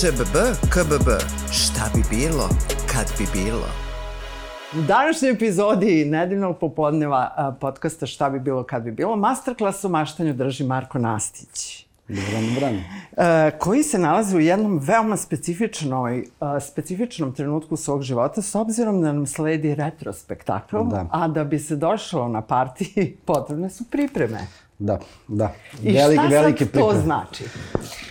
[0.00, 0.36] ŠBB,
[0.70, 1.08] KBB,
[1.52, 2.48] šta bi bilo,
[2.92, 3.66] kad bi bilo.
[4.78, 9.88] U današnjoj epizodi nedeljnog popodneva a, podcasta Šta bi bilo kad bi bilo, masterclass o
[9.88, 11.86] maštanju drži Marko Nastić.
[12.08, 12.74] Dobran, dobran.
[13.16, 19.02] E, koji se nalazi u jednom veoma specifičnoj, a, specifičnom trenutku svog života s obzirom
[19.02, 21.06] da nam sledi retrospektakl, Da.
[21.10, 24.46] a da bi se došlo na partiji potrebne su pripreme.
[24.78, 25.52] Da, da.
[25.82, 27.44] I Velike, šta velike sad to znači?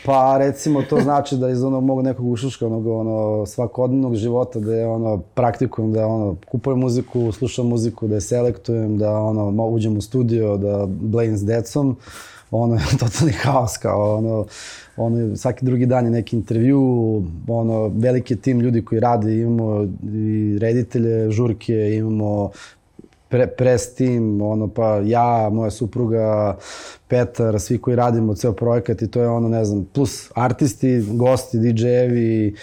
[0.06, 4.88] Pa recimo to znači da iz onog mog nekog ušuškanog ono, svakodnevnog života da je
[4.88, 10.02] ono praktikujem da ono kupujem muziku, slušam muziku, da je selektujem, da ono uđem u
[10.02, 11.98] studio, da blejim s decom,
[12.52, 14.46] ono je totalni haos kao ono,
[14.98, 20.58] ono svaki drugi dan je neki intervju, ono veliki tim ljudi koji rade, imamo i
[20.60, 22.52] reditelje, žurke, imamo
[23.30, 26.58] pre, tim, ono pa ja, moja supruga,
[27.08, 31.58] Petar, svi koji radimo ceo projekat i to je ono, ne znam, plus artisti, gosti,
[31.58, 32.56] DJ-evi,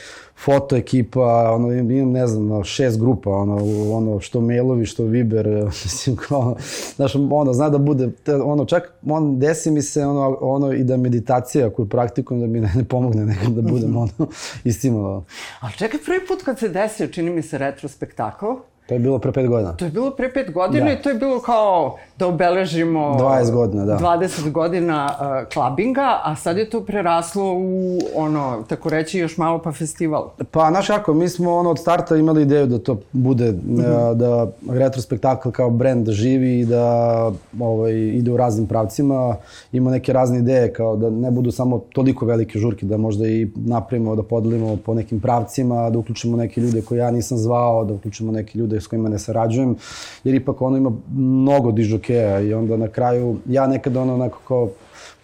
[0.44, 3.56] foto ekipa, ono, imam, ne znam, šest grupa, ono,
[3.96, 5.48] ono, što mailovi, što Viber,
[5.84, 6.56] mislim, kao,
[6.96, 10.84] znaš, ono, zna da bude, te- ono, čak, on, desi mi se, ono, ono, i
[10.84, 14.28] da meditacija koju praktikujem, da mi ne, ne pomogne nekad da budem, ono,
[14.64, 15.24] istimno,
[15.60, 18.46] Ali čekaj, prvi put kad se desio, čini mi se, retrospektakl,
[18.86, 19.72] to je bilo pre pet godina.
[19.72, 20.92] To je bilo pre pet godina Da.
[20.92, 23.16] i to je bilo kao da obeležimo...
[23.20, 23.98] 20 godina, da.
[23.98, 29.58] 20 godina uh, klabinga, a sad je to preraslo u, ono, tako reći, još malo
[29.58, 30.30] pa festival.
[30.50, 34.14] Pa, znaš kako, mi smo ono od starta imali ideju da to bude, mm -hmm.
[34.14, 39.36] da retrospektakl kao brend živi i da ovaj, ide u raznim pravcima.
[39.72, 43.48] Ima neke razne ideje kao da ne budu samo toliko velike žurke, da možda i
[43.54, 47.94] napravimo, da podelimo po nekim pravcima, da uključimo neke ljude koje ja nisam zvao, da
[47.94, 49.76] uključimo neke ljude s kojima ne sarađujem,
[50.24, 51.72] jer ipak ono ima mnogo
[52.04, 54.68] dižokeja i onda na kraju ja nekad ono onako kao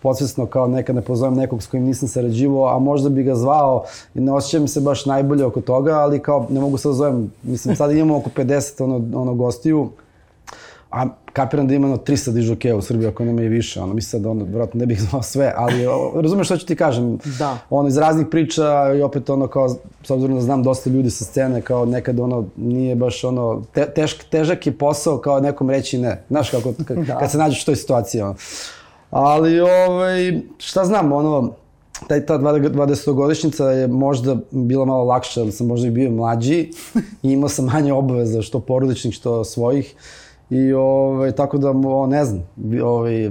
[0.02, 3.84] podsvesno kao nekad ne pozovem nekog s kojim nisam sarađivao, a možda bi ga zvao
[4.14, 7.32] i ne osjećam se baš najbolje oko toga, ali kao ne mogu sad da zovem,
[7.42, 9.90] mislim sad imamo oko 50 ono, ono gostiju,
[10.90, 14.10] a kapiram da ima ono 300 dižokeja u Srbiji, ako nema i više, ono, mislim
[14.10, 17.18] sad da ono, vjerojatno ne bih zvao sve, ali o, razumeš što ću ti kažem,
[17.38, 17.58] Da.
[17.70, 19.68] ono, iz raznih priča i opet ono kao,
[20.02, 23.92] s obzirom da znam dosta ljudi sa scene, kao nekad ono, nije baš ono, te,
[23.94, 27.18] tešk, težak je posao kao nekom reći ne, znaš kako, kad, Da.
[27.18, 28.34] kad se nađeš u toj situaciji, ono.
[29.10, 31.52] Ali, ovaj, šta znam, ono,
[32.06, 36.70] taj, ta 20-godišnjica je možda bila malo lakša, ali sam možda i bio mlađi
[37.22, 39.94] i imao sam manje obaveza, što porodičnih, što svojih.
[40.50, 42.42] I ovaj, tako da, mo, ne znam,
[42.84, 43.30] ovaj, e,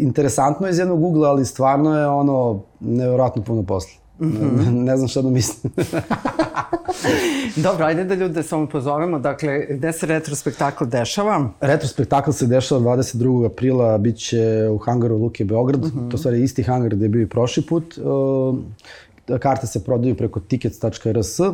[0.00, 3.92] interesantno je iz jednog ugla, ali stvarno je ono, nevjerojatno puno posla.
[4.18, 5.72] ne, ne znam šta da mislim.
[7.56, 9.18] Dobro, ajde da ljude samo pozovemo.
[9.18, 11.50] Dakle, gde se retrospektakl dešava?
[11.60, 13.46] Retrospektakl se dešava 22.
[13.46, 16.10] aprila, bit će u hangaru Luke Beograd, uh -huh.
[16.10, 17.98] to stvari isti hangar gde je bio i prošli put.
[17.98, 21.40] Uh, karte se prodaju preko tickets.rs.
[21.40, 21.48] Uh,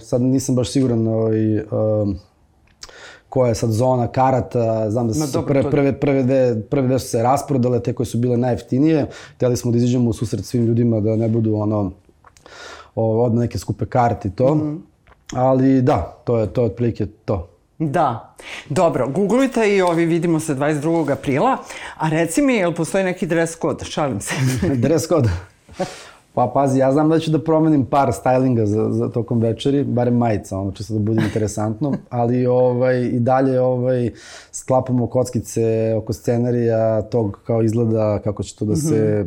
[0.00, 1.58] sad nisam baš siguran ovaj,
[3.28, 6.98] koja je sad zona karata, znam da su dobro, prve, prve, prve, dve, prve dve
[6.98, 9.06] su se rasprodale, te koje su bile najjeftinije.
[9.36, 11.92] Hteli smo da izađemo u susret svim ljudima, da ne budu ono,
[12.94, 14.54] o, odmah neke skupe karte i to.
[14.54, 14.78] Mm -hmm.
[15.34, 17.48] Ali da, to je, to je otprilike to.
[17.78, 18.34] Da.
[18.68, 21.12] Dobro, googlujte i ovi vidimo se 22.
[21.12, 21.56] aprila.
[21.96, 23.84] A reci mi, jel postoji neki dress kod?
[23.84, 24.34] Šalim se.
[24.74, 25.30] Dress code.
[26.38, 30.16] Pa pazi, ja znam da ću da promenim par stylinga za, za tokom večeri, barem
[30.16, 34.10] majica, ono čisto da bude interesantno, ali ovaj, i dalje ovaj,
[34.52, 39.26] sklapamo kockice oko scenarija tog kao izgleda, kako će to da se...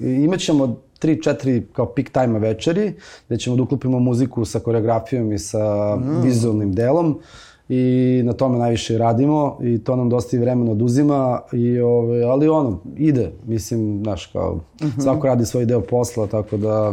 [0.00, 2.94] Imaćemo 3-4 kao peak time večeri,
[3.28, 6.22] gde ćemo da uklopimo muziku sa koreografijom i sa mm.
[6.22, 7.20] vizualnim delom
[7.68, 12.48] i na tome najviše radimo i to nam dosta i vremena oduzima i ove, ali
[12.48, 15.02] ono ide mislim znaš kao mm -hmm.
[15.02, 16.92] svako radi svoj deo posla tako da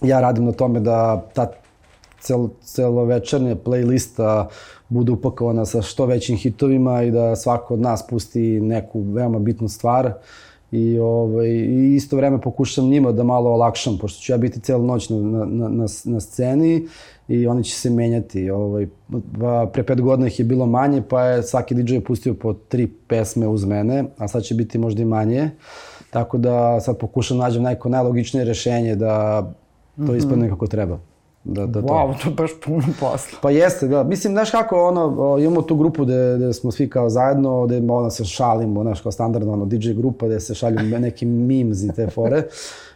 [0.00, 1.52] ja radim na tome da ta
[2.20, 4.46] cel, celovečernja playlista
[4.88, 9.68] bude upakovana sa što većim hitovima i da svako od nas pusti neku veoma bitnu
[9.68, 10.12] stvar
[10.72, 14.86] i, ovaj, i isto vreme pokušam njima da malo olakšam, pošto ću ja biti celu
[14.86, 16.86] noć na, na, na, na sceni
[17.28, 18.50] i oni će se menjati.
[18.50, 22.52] Ovaj, ba, pre pet godina ih je bilo manje, pa je svaki DJ pustio po
[22.52, 25.50] tri pesme uz mene, a sad će biti možda i manje.
[26.10, 29.42] Tako da sad pokušam nađem neko najlogičnije rešenje da
[30.06, 30.98] to ispadne kako treba.
[31.48, 31.86] Da, da to.
[31.86, 33.38] Wow, to je baš puno posla.
[33.42, 34.04] Pa jeste, da.
[34.04, 38.10] Mislim, znaš kako, ono, imamo tu grupu gde, gde smo svi kao zajedno, gde ono,
[38.10, 42.06] se šalimo, znaš, kao standardno, ono, DJ grupa, gde se šalju neki memes i te
[42.06, 42.42] fore.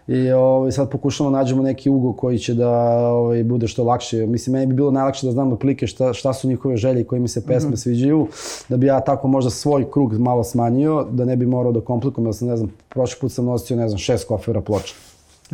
[0.09, 2.71] I ovaj, sad pokušamo da nađemo neki ugao koji će da
[3.09, 4.27] ovaj, bude što lakše.
[4.27, 7.21] Mislim, meni bi bilo najlakše da znam otprilike šta, šta su njihove želje i koje
[7.21, 7.77] mi se pesme mm -hmm.
[7.77, 8.29] sviđaju,
[8.69, 12.27] da bi ja tako možda svoj krug malo smanjio, da ne bi morao da komplikujem,
[12.27, 14.95] da sam, ne znam, prošli put sam nosio, ne znam, šest kofera ploča.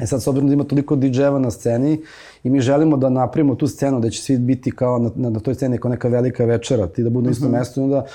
[0.02, 2.00] E sad, s obzirom da ima toliko DJ-eva na sceni
[2.44, 5.40] i mi želimo da napravimo tu scenu da će svi biti kao na, na, na
[5.40, 8.06] toj sceni kao neka velika večera, ti da budu na istom mestu i onda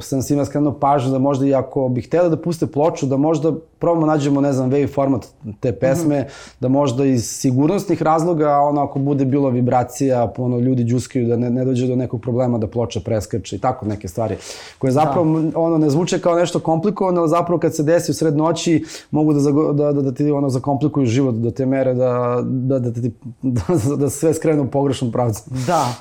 [0.00, 3.52] sam svima skrenuo pažnju da možda i ako bi hteli da puste ploču, da možda
[3.78, 5.26] probamo nađemo, ne znam, wave format
[5.60, 6.28] te pesme,
[6.60, 11.50] da možda iz sigurnosnih razloga, ono, ako bude bilo vibracija, ono, ljudi džuskaju, da ne,
[11.50, 14.36] ne dođe do nekog problema da ploča preskače i tako neke stvari,
[14.78, 18.36] koje zapravo, ono, ne zvuče kao nešto komplikovano, ali zapravo kad se desi u sred
[18.36, 19.40] noći, mogu da,
[19.72, 23.12] da, da, da ti, ono, zakomplikuju život do te mere da, da, da, ti,
[23.42, 25.42] da, da sve skrenu u pogrešnom pravcu.
[25.66, 25.94] Da,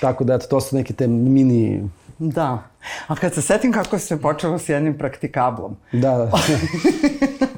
[0.00, 1.88] Tako da, eto, to su neke te mini
[2.30, 2.62] da.
[3.06, 5.76] A kad se setim kako se počelo s jednim praktikablom.
[5.92, 6.30] Da, da.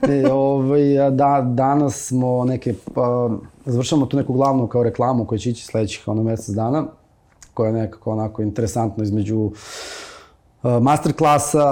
[0.14, 3.30] e, ovaj, da, danas smo neke, pa,
[3.64, 6.84] završamo tu neku glavnu kao reklamu koja će ići sledećih ono mesec dana,
[7.54, 9.50] koja je nekako onako interesantno između
[10.64, 11.66] uh, masterklasa,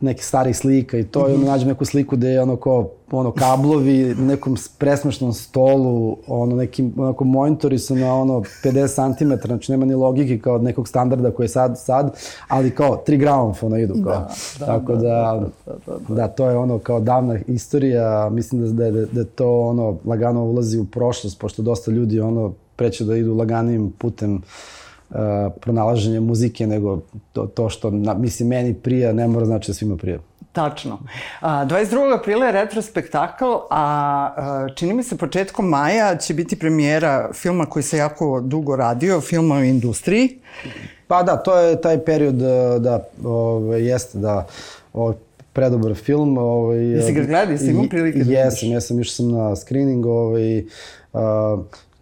[0.00, 3.32] nekih starih slika i to, i onda nađem neku sliku gde je ono kao, ono
[3.32, 9.72] kablovi na nekom presmešnom stolu, ono nekim, onako monitori su na ono 50 cm, znači
[9.72, 12.16] nema ni logike kao od nekog standarda koji je sad, sad,
[12.48, 14.12] ali kao tri gramofona idu kao.
[14.12, 14.28] Da,
[14.58, 16.14] da, Tako da, da, da, da, da.
[16.14, 20.44] da, to je ono kao davna istorija, mislim da, da, da, da to ono lagano
[20.44, 24.42] ulazi u prošlost, pošto dosta ljudi ono preće da idu laganim putem uh,
[25.60, 27.00] pronalaženja muzike, nego
[27.32, 30.18] to, to što, na, mislim, meni prija, ne mora znači da svima prija.
[30.52, 30.98] Tačno.
[31.40, 32.18] A, 22.
[32.18, 37.82] aprila je retrospektakl, a, a čini mi se početkom maja će biti premijera filma koji
[37.82, 40.38] se jako dugo radio, filma o industriji.
[41.06, 44.46] Pa da, to je taj period uh, da ove, jeste da
[44.92, 45.14] ovaj
[45.52, 46.38] predobar film.
[46.38, 47.52] Ovaj, Jesi ga gledao?
[47.52, 48.38] Jesi imao prilike da vidiš?
[48.38, 50.58] Jesam, jesam, išao sam na screening, ovaj,
[51.12, 51.20] uh,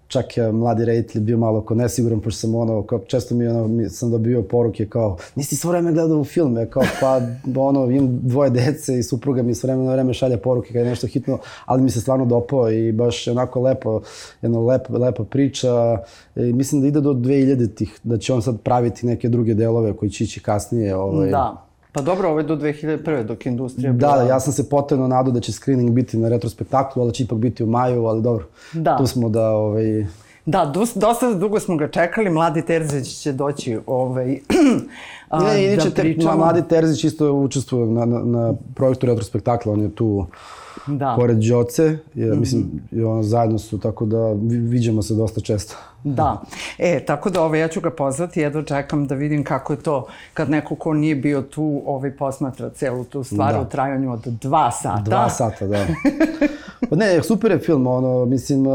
[0.09, 3.69] čak je mladi reditelj bio malo ko nesiguran, pošto sam ono, kao, često mi, ono,
[3.69, 7.21] mi sam dobio poruke kao, nisi svo vreme gledao u film, ja kao, pa,
[7.57, 10.91] ono, imam dvoje dece i supruga mi sve vreme na vreme šalje poruke kad je
[10.91, 14.01] nešto hitno, ali mi se stvarno dopao i baš je onako lepo,
[14.43, 15.99] jedna lepa, lepa priča,
[16.37, 20.11] i mislim da ide do 2000-ih, da će on sad praviti neke druge delove koji
[20.11, 21.68] će ići kasnije, ovaj, Da.
[21.93, 23.23] Pa dobro, ovo je do 2001.
[23.25, 24.17] dok je industrija Da, bila...
[24.17, 27.39] da, ja sam se potrebno nadao da će screening biti na retrospektaklu, ali će ipak
[27.39, 28.45] biti u maju, ali dobro.
[28.73, 28.97] Da.
[28.97, 30.07] Tu smo da, ovaj,
[30.47, 34.39] Da, dos- dosta dugo smo ga čekali, mladi Terzić će doći ovaj,
[35.29, 36.37] a, ne, da pričamo.
[36.37, 40.27] Mladi Terzić isto učestvuje na, na, na projektu retrospektakla, on je tu
[40.87, 41.15] Da.
[41.19, 45.77] pored Đoce, je, mislim, i ono, zajedno su, tako da vi- viđamo se dosta često.
[46.05, 46.43] Da.
[46.79, 50.07] E, tako da ovaj, ja ću ga pozvati, jedva čekam da vidim kako je to
[50.35, 53.61] kad neko ko nije bio tu ovaj, posmatra celu tu stvar Da.
[53.61, 55.03] u trajanju od dva sata.
[55.03, 55.87] Dva sata, da.
[56.91, 58.75] Pa ne, super je film, ono, mislim, uh,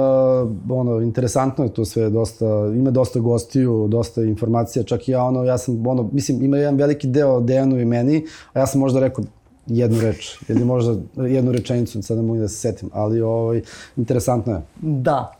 [0.69, 2.45] ono, interesantno je to sve, dosta,
[2.75, 6.75] ima dosta gostiju, dosta informacija, čak i ja, ono, ja sam, ono, mislim, ima jedan
[6.75, 9.23] veliki deo Dejanu i meni, a ja sam možda rekao
[9.67, 13.61] jednu reč, ili možda jednu rečenicu, sad ne mogu da se setim, ali, ovaj,
[13.97, 14.61] interesantno je.
[14.77, 15.31] Da.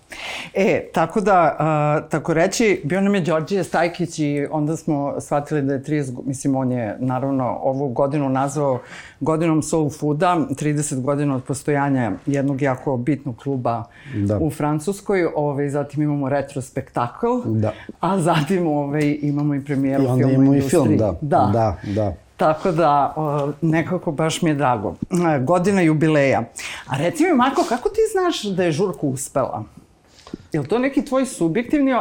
[0.53, 5.61] E, tako da, a, tako reći, bio nam je Đorđije Stajkić i onda smo shvatili
[5.61, 8.79] da je 30, go- mislim, on je naravno ovu godinu nazvao
[9.19, 13.83] godinom soul fooda, 30 godina od postojanja jednog jako bitnog kluba
[14.17, 14.37] Da.
[14.37, 17.73] u Francuskoj, ovaj, zatim imamo retrospektakl, Da.
[17.99, 20.83] a zatim ovaj, imamo i premijeru I onda imamo i industriji.
[20.83, 21.17] film, da.
[21.21, 21.49] Da.
[21.53, 22.13] Da, da.
[22.43, 23.13] Tako da,
[23.61, 24.95] nekako baš mi je drago.
[25.35, 26.43] E, Godina jubileja.
[26.87, 29.63] A reci mi, Marko, kako ti znaš da je žurka uspela?
[30.51, 31.91] Je li to neki tvoj subjektivni...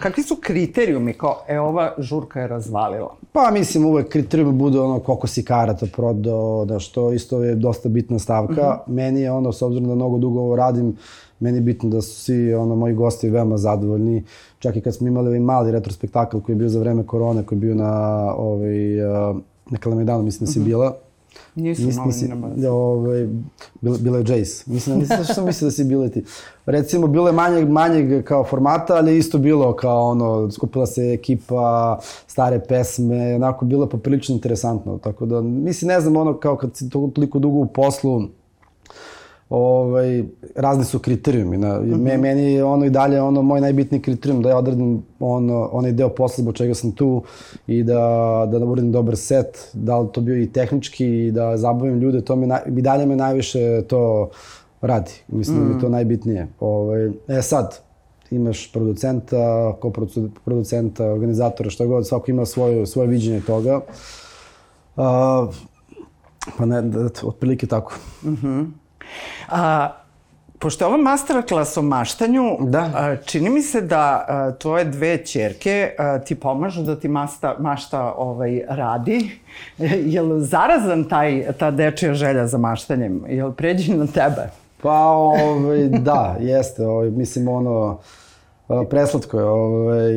[0.00, 3.16] Kakvi su kriterijumi kao, e, ova žurka je razvalila?
[3.32, 7.88] Pa mislim uvek kriterijum bude ono koliko si karata prodao, da što isto je dosta
[7.88, 8.78] bitna stavka.
[8.86, 10.96] Meni je ono, s obzirom da mnogo dugo ovo radim,
[11.40, 14.24] meni je bitno da su svi ono, moji gosti veoma zadovoljni.
[14.58, 17.56] Čak i kad smo imali ovaj mali retrospektakl koji je bio za vreme korone, koji
[17.56, 17.92] je bio na,
[18.34, 19.36] ovaj, uh,
[19.72, 20.96] na Kalemegdanu, mislim da si bila.
[21.54, 22.30] Nisu Nis, nisi,
[22.68, 23.28] ovaj,
[23.80, 24.64] bila, bila je Jace.
[24.66, 26.24] Mislim, da što mislio da si bila ti.
[26.66, 31.98] Recimo, bilo je manjeg, manjeg kao formata, ali isto bilo kao ono, skupila se ekipa,
[32.26, 34.98] stare pesme, onako bilo je poprilično interesantno.
[34.98, 38.22] Tako da, mislim, ne znam, ono, kao kad si to, toliko dugo u poslu,
[39.52, 41.58] ovaj, razni su kriterijumi.
[41.58, 42.20] Na, mm -hmm.
[42.20, 46.08] Meni je ono i dalje ono moj najbitniji kriterijum da ja odradim ono, onaj deo
[46.08, 47.22] posla zbog čega sam tu
[47.66, 47.98] i da,
[48.50, 52.36] da uradim dobar set, da li to bio i tehnički i da zabavim ljude, to
[52.36, 54.30] me, naj, i dalje me najviše to
[54.80, 55.12] radi.
[55.28, 55.68] Mislim mm.
[55.68, 56.48] da mi to najbitnije.
[56.60, 57.78] Ovaj, e sad,
[58.30, 59.72] imaš producenta,
[60.34, 63.80] koproducenta, organizatora, šta god, svako ima svoje, svoje viđenje toga.
[64.96, 65.54] Uh,
[66.58, 67.94] pa ne, da, otprilike tako.
[68.24, 68.48] Mhm.
[68.48, 68.81] Mm
[69.48, 69.88] A,
[70.58, 72.90] pošto je ovo masterclass o maštanju, Da.
[72.94, 77.56] a, čini mi se da a, tvoje dve čerke a, ti pomažu da ti masta,
[77.58, 79.30] mašta ovaj, radi.
[80.14, 83.24] Je li zarazan taj, ta dečija želja za maštanjem?
[83.28, 84.50] Je li pređi na tebe?
[84.82, 87.96] Pa, ovaj, da, jeste, ovaj, mislim, ono, a,
[88.90, 90.12] preslatko je, ovaj,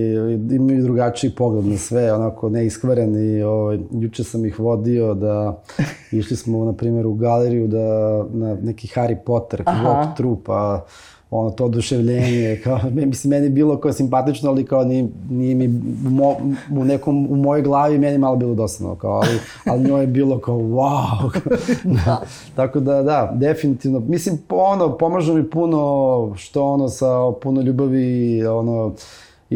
[0.51, 5.61] imaju drugačiji pogled na sve, onako neiskvaren i ovaj, juče sam ih vodio da
[6.11, 10.85] išli smo, na primjer, u galeriju da, na neki Harry Potter walk through, pa
[11.31, 15.67] ono, to oduševljenje, kao, mislim, meni bilo kao simpatično, ali kao nije, nije mi
[16.03, 16.35] mo,
[16.71, 20.39] u nekom, u mojoj glavi meni malo bilo dosadno, kao, ali, ali njoj je bilo
[20.39, 21.39] kao, wow,
[22.05, 22.21] da.
[22.55, 28.93] Tako da, da, definitivno, mislim, ono, pomažu mi puno, što ono, sa puno ljubavi, ono,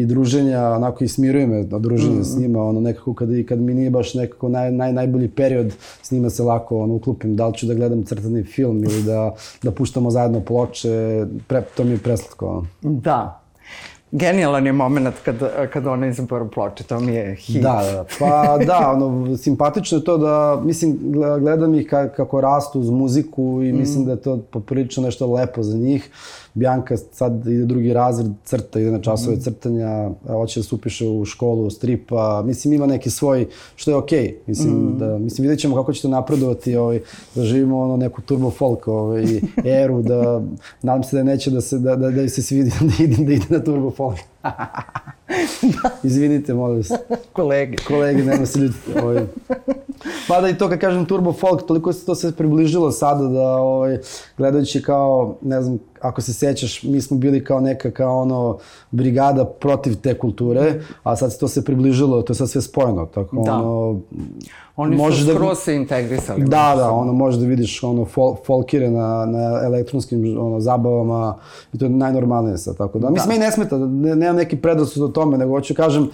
[0.00, 2.24] i druženja, onako i smiruje me na druženje mm.
[2.24, 6.10] s njima, ono nekako kad, kad mi nije baš nekako naj, naj, najbolji period, s
[6.10, 9.70] njima se lako ono, uklupim, da li ću da gledam crtani film ili da, da
[9.70, 12.46] puštamo zajedno ploče, pre, to mi je preslatko.
[12.46, 12.66] Ono.
[12.82, 13.40] Da,
[14.12, 15.36] Genijalan je moment kad,
[15.72, 17.62] kad ona izaboru ploče, to mi je hit.
[17.62, 20.98] Da, da, pa da, ono, simpatično je to da, mislim,
[21.40, 24.06] gledam ih kako rastu uz muziku i mislim mm.
[24.06, 26.10] da je to poprilično nešto lepo za njih.
[26.54, 29.40] Bjanka sad ide drugi razred, crta, ide na časove mm.
[29.40, 34.26] crtanja, hoće da se upiše u školu stripa, mislim ima neki svoj, što je okej,
[34.26, 34.34] okay.
[34.46, 34.98] mislim, mm.
[34.98, 37.00] da, mislim vidjet ćemo kako će to napredovati, ovaj,
[37.34, 39.24] da živimo ono neku turbo folk ovaj,
[39.82, 40.42] eru, da
[40.82, 43.46] nadam se da neće da se, da, da, da se svidi da ide, da ide
[43.48, 44.18] na turbo folk.
[46.02, 46.96] Izvinite, molim se.
[47.32, 47.76] Kolege.
[47.88, 48.74] Kolege, nema se ljudi.
[49.02, 49.26] Ovaj.
[50.28, 53.56] Pa da i to kad kažem turbo folk, toliko se to se približilo sada da
[53.56, 53.98] ovaj,
[54.36, 58.58] gledajući kao, ne znam, ako se sećaš, mi smo bili kao neka kao ono
[58.90, 63.42] brigada protiv te kulture, a sad to se približilo, to je sad sve spojeno, tako
[63.44, 63.54] da.
[63.54, 64.00] ono...
[64.76, 66.44] Oni su da skroz da, se integrisali.
[66.44, 71.36] Da, da, ono, možeš da vidiš ono fol, folkire na, na elektronskim ono, zabavama
[71.72, 73.06] i to je najnormalnije sad, tako da.
[73.06, 73.12] da.
[73.12, 76.08] Mislim, meni ne smeta, ne, nemam neki predrasud o tome, nego hoću kažem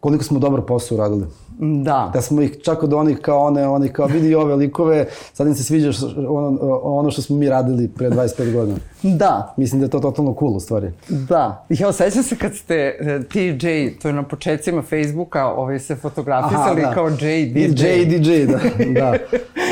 [0.00, 1.26] koliko smo dobar posao uradili.
[1.60, 2.10] Da.
[2.12, 5.54] Da smo ih čak od onih kao one, onih kao vidi ove likove, sad im
[5.54, 5.90] se sviđa
[6.28, 8.78] ono, ono što smo mi radili pre 25 godina.
[9.02, 9.54] Da.
[9.56, 10.92] Mislim da je to totalno cool u stvari.
[11.08, 11.66] Da.
[11.68, 16.80] Ja sećam se kad ste e, TJ, to je na početcima Facebooka, ovaj se fotografisali
[16.82, 16.94] Aha, da.
[16.94, 17.86] kao J, DJ.
[17.86, 18.58] J, DJ, da.
[19.00, 19.14] Da,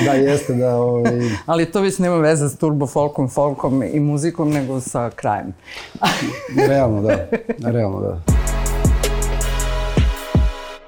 [0.05, 0.77] da jeste da.
[0.77, 1.21] Ovaj...
[1.47, 5.55] Ali to već nema veze s turbo folkom, folkom i muzikom, nego sa krajem.
[6.69, 7.27] Realno, da.
[7.71, 8.36] Realno, da.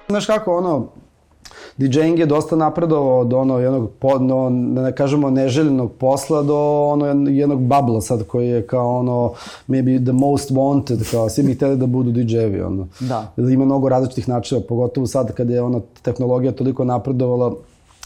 [0.09, 0.87] Znaš kako, ono,
[1.77, 7.07] DJing je dosta napredovao od ono jednog, no, da ne kažemo, neželjenog posla do ono
[7.31, 9.33] jednog babla sad koji je kao ono,
[9.69, 12.87] maybe the most wanted, kao svi bi hteli da budu DJ-evi, ono.
[13.01, 13.33] Da.
[13.37, 17.55] Ima mnogo različitih načina, pogotovo sad kad je ono, tehnologija toliko napredovala,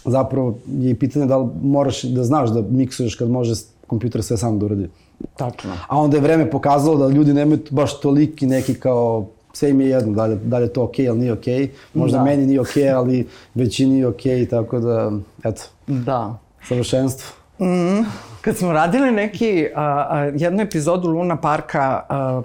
[0.04, 3.54] zapravo je i pitanje da li moraš da znaš da miksuješ kad može
[3.87, 4.88] kompjuter sve sam da uradi.
[5.37, 5.73] Tačno.
[5.88, 9.88] A onda je vreme pokazalo da ljudi nemaju baš toliki neki kao sve im je
[9.88, 11.59] jedno, da li, da li je to okej okay ili nije okej.
[11.59, 11.68] Okay.
[11.94, 12.25] Možda da.
[12.25, 15.12] meni nije okej, okay, ali većini je okej, okay, tako da,
[15.44, 15.62] eto.
[15.87, 16.38] Da.
[16.68, 17.42] Savršenstvo.
[17.61, 18.06] Mm,
[18.40, 22.42] kad smo radili neki, a, a, jednu epizodu Luna Parka a,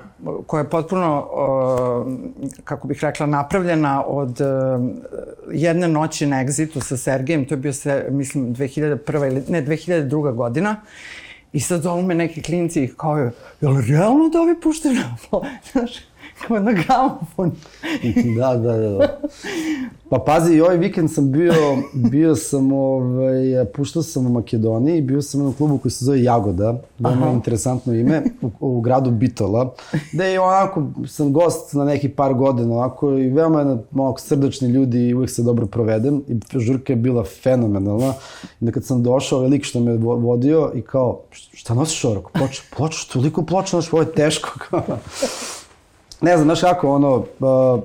[0.47, 2.05] koja je potpuno, a,
[2.63, 4.79] kako bih rekla, napravljena od a,
[5.51, 9.27] jedne noći na Exitu sa Sergejem, to je bio se, mislim, 2001.
[9.27, 10.35] ili ne, 2002.
[10.35, 10.75] godina.
[11.53, 13.17] I sad zovu me neki klinci i kao,
[13.61, 15.17] je li realno da ovi puštaju na
[15.71, 15.91] Znaš,
[16.48, 17.51] kao na gramofon.
[18.38, 19.20] da, da, da, da.
[20.10, 21.53] Pa pazi, i ovaj vikend sam bio,
[21.94, 26.82] bio sam, ovaj, puštao sam u Makedoniji, bio sam u klubu koji se zove Jagoda,
[27.00, 29.74] veoma interesantno ime, u, u gradu Bitola,
[30.13, 34.67] gde je onako, sam gost na neki par godina, onako, i veoma je onako, srdačni
[34.67, 38.13] ljudi i uvek se dobro provedem, i žurka je bila fenomenalna,
[38.62, 42.29] i da kad sam došao, ovaj lik što me vodio, i kao, šta nosiš ovo?
[42.34, 44.84] Ploča, ploča, toliko znaš, ovo je teško, kao
[46.21, 47.79] ne znam, znaš kako, ono, uh,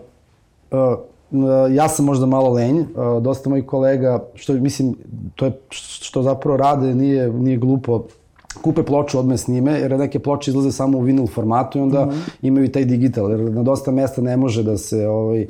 [0.70, 0.98] uh,
[1.70, 4.94] ja sam možda malo lenj, uh, dosta mojih kolega, što mislim,
[5.36, 8.04] to je što zapravo rade, nije, nije glupo,
[8.62, 12.04] kupe ploču odme s njime, jer neke ploče izlaze samo u vinil formatu i onda
[12.04, 12.28] mm -hmm.
[12.42, 15.46] imaju taj digital, jer na dosta mesta ne može da se ovaj,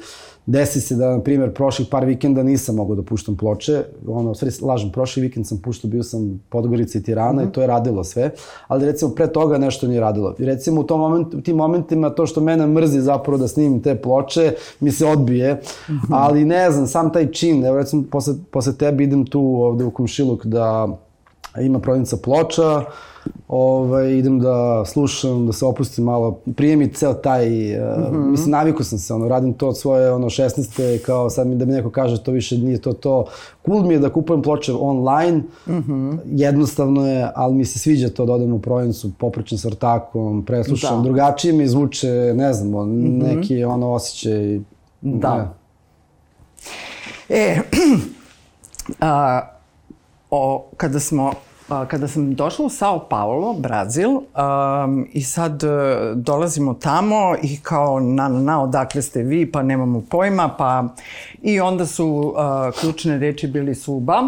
[0.46, 4.34] Desi se da, na primjer, prošlih par vikenda nisam mogao da puštam ploče, ono, u
[4.34, 7.48] stvari, lažem, prošli vikend sam puštao, bio sam Podgorica i Tirana mm -hmm.
[7.48, 8.30] i to je radilo sve,
[8.68, 10.34] ali recimo pre toga nešto nije radilo.
[10.38, 13.82] I recimo u, tom moment, u tim momentima to što mene mrzi zapravo da snimim
[13.82, 16.06] te ploče, mi se odbije, mm -hmm.
[16.10, 19.90] ali ne znam, sam taj čin, evo recimo posle, posle tebe idem tu ovde u
[19.90, 20.88] Komšiluk da
[21.60, 22.84] ima prodavnica ploča,
[23.48, 28.30] ovaj, idem da slušam, da se opustim malo, prije mi ceo taj, mm -hmm.
[28.30, 30.98] mislim, naviku sam se, ono, radim to od svoje, ono, 16.
[30.98, 33.24] kao sad mi da mi neko kaže to više nije to to.
[33.66, 36.18] Cool mi je da kupujem ploče online, mm -hmm.
[36.26, 40.96] jednostavno je, ali mi se sviđa to da odem u prodavnicu, popričam s ortakom, preslušam,
[40.96, 41.02] da.
[41.02, 43.36] drugačije mi zvuče, ne znam, on, mm -hmm.
[43.36, 44.60] neki ono osjećaj.
[45.00, 45.36] Da.
[45.36, 45.48] Ne.
[47.28, 47.60] E,
[49.00, 49.40] a,
[50.32, 51.32] o, kada smo
[51.88, 55.70] kada sam došla u Sao Paulo, Brazil, um, i sad uh,
[56.16, 60.84] dolazimo tamo i kao, na, na, na, odakle ste vi, pa nemamo pojma, pa...
[61.42, 64.22] I onda su uh, ključne reči bili suba,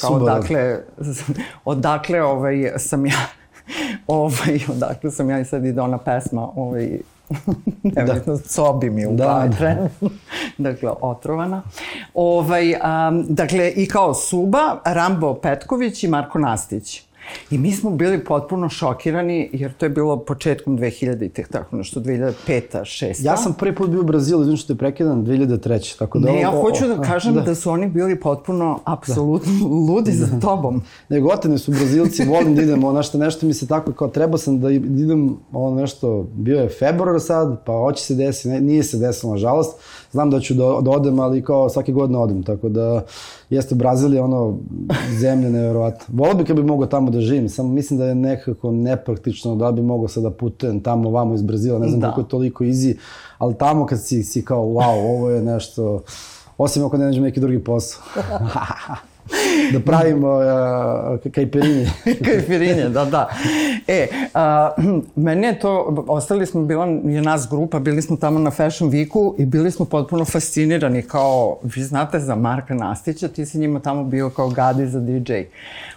[0.00, 0.36] kao Suba, da.
[0.36, 0.78] odakle,
[1.64, 3.26] odakle ovaj, sam ja
[4.06, 6.98] ovaj, odakle sam ja i sad ide ona pesma, ovaj,
[7.96, 8.42] nevjetno, da.
[8.42, 9.88] sobi mi u Da, da.
[10.70, 11.62] dakle, otrovana.
[12.14, 17.07] Ovaj, um, dakle, i kao Suba, Rambo Petković i Marko Nastić.
[17.50, 22.32] I mi smo bili potpuno šokirani, jer to je bilo početkom 2000-ih, tako nešto, 2005
[22.72, 25.58] 6 Ja sam prvi put bio u Brazilu, izvim što te prekidam, 2003.
[25.98, 27.40] Tako da Ne, ja ovo- hoću da o- kažem da.
[27.40, 29.52] da su oni bili potpuno, apsolutno
[29.88, 30.82] ludi za tobom.
[31.08, 34.38] Nego oteni su Brazilci, volim da idem, ono što nešto mi se tako, kao trebao
[34.38, 35.98] sam da idem, ono nešto,
[36.32, 39.76] bio je februar sad, pa hoće se desiti, ne, nije se desilo, nažalost,
[40.10, 43.04] znam da ću da, da odem, ali kao svake godine odem, tako da
[43.50, 44.58] jeste Brazil je ono
[45.20, 46.06] zemlja nevjerovatna.
[46.08, 49.72] Volio bi kad bi mogao tamo da živim, samo mislim da je nekako nepraktično da
[49.72, 52.06] bi mogao sad da putujem tamo, vamo iz Brazila, ne znam Da.
[52.06, 52.96] koliko je toliko easy,
[53.38, 56.02] ali tamo kad si, si kao, wow, ovo je nešto,
[56.58, 58.02] osim ako ne nađem neki drugi posao.
[59.72, 61.86] da pravimo uh, kajperini.
[62.24, 63.28] Kajfirinje, da, da.
[63.86, 64.70] E, a,
[65.16, 69.34] meni je to, ostali smo, bila je nas grupa, bili smo tamo na Fashion Weeku
[69.38, 74.04] i bili smo potpuno fascinirani, kao, vi znate za Marka Nastića, ti si njima tamo
[74.04, 75.32] bio kao gadi za DJ.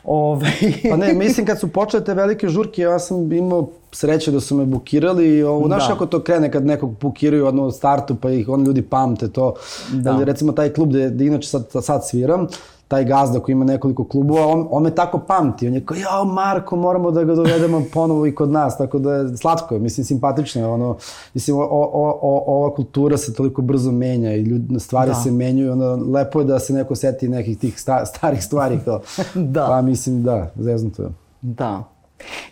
[0.03, 0.51] Ove,
[0.89, 4.56] Pa ne, mislim kad su počele te velike žurke, ja sam imao sreće da su
[4.56, 5.94] me bukirali i ovo, znaš Da.
[5.94, 9.53] kako to krene kad nekog bukiraju odno u startu pa ih on ljudi pamte to.
[9.94, 10.12] Da.
[10.12, 12.48] Ali recimo taj klub gde, gde inače sad, sad sviram,
[12.92, 15.68] taj gazda koji ima nekoliko klubova, on, on me tako pamti.
[15.68, 18.78] On je kao, jao Marko, moramo da ga dovedemo ponovo i kod nas.
[18.78, 20.68] Tako da je slatko mislim, simpatično je.
[20.68, 20.98] Ono,
[21.34, 25.16] mislim, o, o, o, ova kultura se toliko brzo menja i ljudi, stvari Da.
[25.16, 25.72] se menjaju.
[25.72, 28.80] Ono, lepo je da se neko seti nekih tih sta, starih stvari.
[28.86, 29.01] Kao.
[29.36, 29.66] Da.
[29.68, 31.10] Pa mislim, da, zeznuto je.
[31.42, 31.84] Da.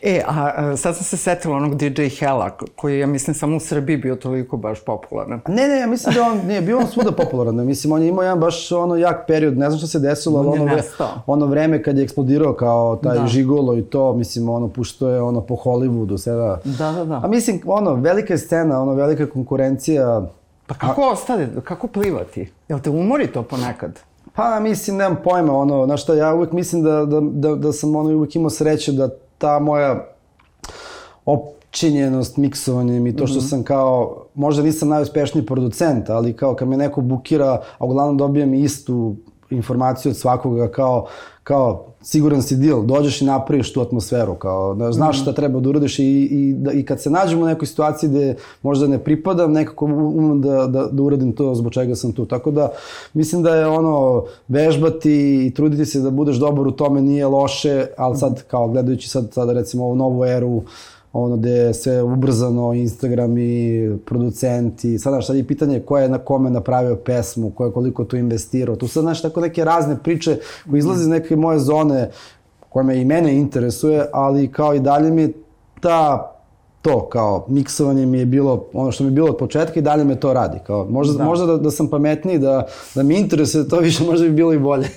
[0.01, 3.57] E, a, a sad sam se setila onog DJ Hela, koji je, ja mislim, samo
[3.57, 5.41] u Srbiji bio toliko baš popularan.
[5.47, 8.07] Ne, ne, ja mislim da on, nije, bio on svuda popularan, ne, mislim, on je
[8.07, 10.83] imao jedan baš ono jak period, ne znam što se desilo, ali ono, vre,
[11.27, 13.27] ono vreme kad je eksplodirao kao taj Da.
[13.27, 16.59] žigolo i to, mislim, ono, pušto je ono po Hollywoodu, sada.
[16.63, 17.21] Da, da, da.
[17.23, 20.21] A mislim, ono, velika je scena, ono, velika konkurencija,
[20.69, 22.51] Pa kako ostade, kako plivati?
[22.67, 23.99] Jel te umori to ponekad?
[24.35, 27.95] Pa mislim, nemam pojma, ono, znaš šta, ja uvek mislim da, da, da, da sam
[27.95, 30.05] ono, uvek imao sreće da ta moja
[31.25, 36.77] opčinjenost miksovanjem i to što sam kao, možda nisam najuspešniji producent, ali kao kad me
[36.77, 39.15] neko bukira, a uglavnom dobijem istu
[39.49, 41.07] informaciju od svakoga kao,
[41.49, 45.69] kao siguran si deal, dođeš i napraviš tu atmosferu, kao, da znaš šta treba da
[45.69, 49.51] uradiš i, i, da, i kad se nađem u nekoj situaciji gde možda ne pripadam,
[49.51, 52.25] nekako umem da, da, da uradim to zbog čega sam tu.
[52.25, 52.69] Tako da
[53.13, 57.85] mislim da je ono, vežbati i truditi se da budeš dobar u tome nije loše,
[57.97, 60.61] ali sad kao gledajući sad, sad recimo ovu novu eru,
[61.23, 66.17] ono gde je sve ubrzano, Instagram i producenti, sada šta je pitanje ko je na
[66.17, 70.37] kome napravio pesmu, ko je koliko tu investirao, tu sad znaš tako neke razne priče
[70.69, 72.09] koje izlaze iz neke moje zone
[72.69, 75.33] koje me i mene interesuje, ali kao i dalje mi
[75.79, 76.31] ta
[76.81, 80.03] to kao miksovanje mi je bilo ono što mi je bilo od početka i dalje
[80.03, 81.17] me to radi kao možda Da.
[81.17, 81.25] da.
[81.25, 84.59] možda da, da sam pametniji da da mi interesuje to više možda bi bilo i
[84.59, 84.87] bolje.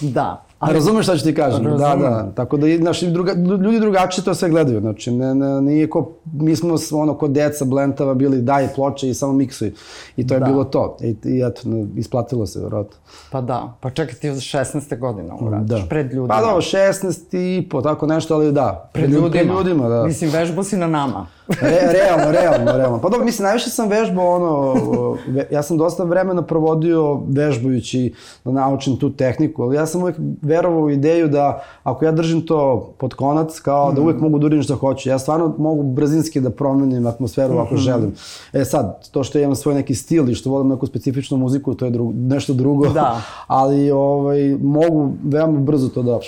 [0.00, 0.49] Da.
[0.60, 1.64] Ali razumeš šta ću ti kažem?
[1.64, 2.32] Da, da.
[2.34, 4.80] Tako da naši druga, ljudi drugačije to sve gledaju.
[4.80, 9.14] Znači, ne, ne, nije ko, mi smo ono kod deca blentava bili daj ploče i
[9.14, 9.72] samo miksuj.
[10.16, 10.46] I to je Da.
[10.46, 10.96] bilo to.
[11.00, 11.60] I, i eto,
[11.96, 12.96] isplatilo se, vjerojatno.
[13.30, 14.98] Pa da, pa čekaj ti od 16.
[14.98, 16.28] godina uradiš, pred ljudima.
[16.28, 18.90] Pa dobro, 16 i po, tako nešto, ali da.
[18.92, 19.30] Pred ljud- ljudima.
[19.32, 20.04] Pred ljudima, da.
[20.04, 21.26] Mislim, vežbu si na nama.
[21.60, 22.98] Re, realno, realno, realno.
[23.00, 25.16] Pa dobro, mislim, najviše sam vežbao, ono,
[25.50, 30.80] ja sam dosta vremena provodio vežbajući da naučim tu tehniku, ali ja sam uvek verovao
[30.80, 34.62] u ideju da ako ja držim to pod konac, kao da uvek mogu da uradim
[34.62, 35.08] što hoću.
[35.08, 38.14] Ja stvarno mogu brzinski da promenim atmosferu ako želim.
[38.52, 41.74] E sad, to što ja imam svoj neki stil i što volim neku specifičnu muziku,
[41.74, 42.88] to je drugo, nešto drugo.
[42.88, 43.22] Da.
[43.46, 46.18] Ali ovaj, mogu veoma brzo to da...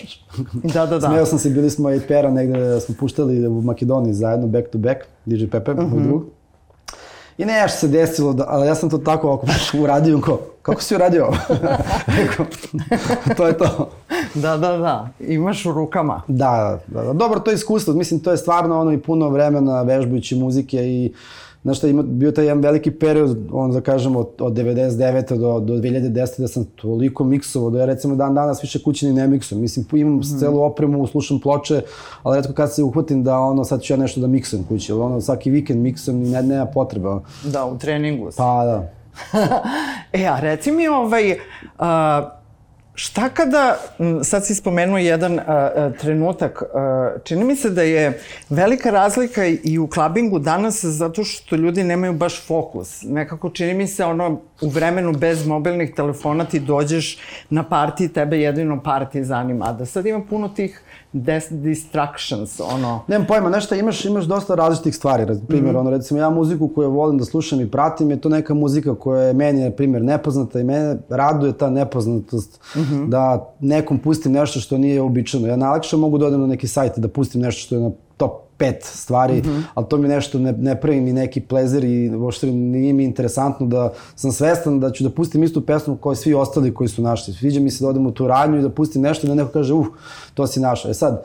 [0.52, 1.08] Da, da, da.
[1.08, 4.78] Smeo sam se, bili smo i pera negde, smo puštali u Makedoniji zajedno, back to
[4.78, 6.02] back, DJ Pepe, moj Mhm.
[6.02, 6.22] drug.
[7.38, 9.46] I ne, što se desilo, da, ali ja sam to tako ovako
[9.82, 11.28] uradio, ko, kako si uradio?
[12.18, 12.46] Rekao,
[13.36, 13.90] to je to.
[14.34, 15.08] Da, da, da.
[15.20, 16.22] Imaš u rukama.
[16.28, 19.82] Da, da, da, dobro, to je iskustvo, mislim, to je stvarno ono i puno vremena
[19.82, 21.12] vežbajući muzike i
[21.62, 25.36] Znaš šta, ima, bio taj jedan veliki period, on da kažemo, od, od 99.
[25.36, 26.40] do, do 2010.
[26.40, 29.62] da sam toliko miksovao, da ja recimo dan danas više kući ni ne miksujem.
[29.62, 30.38] Mislim, imam mm.
[30.40, 31.82] celu opremu, slušam ploče,
[32.22, 35.00] ali redko kad se uhvatim da ono, sad ću ja nešto da miksujem kući, ali
[35.00, 37.20] ono, svaki vikend miksujem i ne, nema potreba.
[37.44, 38.36] Da, u treningu si.
[38.36, 38.92] Pa da.
[40.22, 41.36] e, a reci mi, ovaj,
[41.78, 42.41] a,
[42.94, 43.76] Šta kada,
[44.22, 49.46] sad si spomenuo jedan a, a, trenutak, a, čini mi se da je velika razlika
[49.46, 53.02] i u klabingu danas zato što ljudi nemaju baš fokus.
[53.02, 57.18] Nekako čini mi se ono u vremenu bez mobilnih telefona ti dođeš
[57.50, 59.72] na parti, tebe jedino parti zanima.
[59.72, 63.00] Da sad ima puno tih des distractions, ono...
[63.08, 65.26] Nemam pojma, nešto imaš, imaš dosta različitih stvari.
[65.48, 65.80] Primjer, mm -hmm.
[65.80, 69.22] ono, recimo, ja muziku koju volim da slušam i pratim je to neka muzika koja
[69.22, 73.08] je meni, na primjer, nepoznata i mene raduje ta nepoznatost mm -hmm.
[73.08, 75.48] da nekom pustim nešto što nije običano.
[75.48, 77.90] Ja najlakše mogu da odem na neki sajt i da pustim nešto što je na
[78.62, 79.62] pet stvari, mm -hmm.
[79.74, 83.66] ali to mi nešto ne, ne pravi mi neki plezer i uopšte nije mi interesantno
[83.66, 87.34] da sam svestan da ću da pustim istu pesmu kao svi ostali koji su našli.
[87.34, 89.50] Sviđa mi se da odem u tu radnju i da pustim nešto i da neko
[89.50, 89.86] kaže, uh,
[90.34, 90.90] to si našao.
[90.90, 91.24] E sad,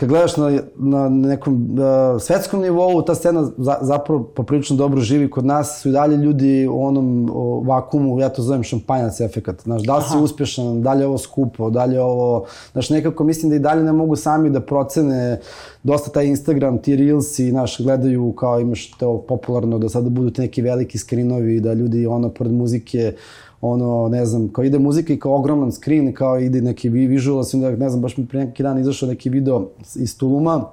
[0.00, 5.30] kad gledaš na, na nekom uh, svetskom nivou, ta scena za, zapravo poprilično dobro živi
[5.30, 9.62] kod nas, su i dalje ljudi u onom o, vakumu, ja to zovem šampanjac efekat.
[9.62, 12.46] Znaš, da li si uspješan, da li je ovo skupo, da li je ovo...
[12.72, 15.40] Znaš, nekako mislim da i dalje ne mogu sami da procene
[15.82, 20.30] dosta taj Instagram, ti reels i naš gledaju kao imaš to popularno da sada budu
[20.30, 23.12] ti neki veliki skrinovi da ljudi ono pored muzike
[23.60, 27.70] ono, ne znam, kao ide muzika i kao ogroman screen, kao ide neki visual, da,
[27.70, 30.70] ne znam, baš mi pre neki dan izašao neki video iz Tuluma,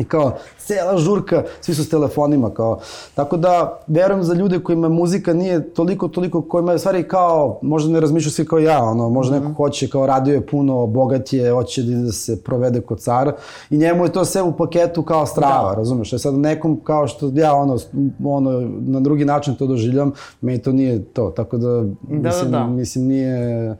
[0.00, 2.78] I kao, cela žurka, svi su s telefonima, kao.
[3.14, 7.92] Tako da, verujem za ljude kojima muzika nije toliko, toliko, kojima je stvari kao, možda
[7.92, 9.48] ne razmišljaju svi kao ja, ono, možda mm -hmm.
[9.48, 13.32] neko hoće, kao radio je puno, bogat je, hoće da se provede kod cara
[13.70, 15.76] i njemu je to sve u paketu kao strava, da.
[15.76, 16.12] razumeš?
[16.12, 17.78] E sad nekom kao što ja, ono,
[18.24, 22.50] ono, na drugi način to doživljam, meni to nije to, tako da, da, da mislim,
[22.50, 22.66] da, da.
[22.66, 23.76] mislim nije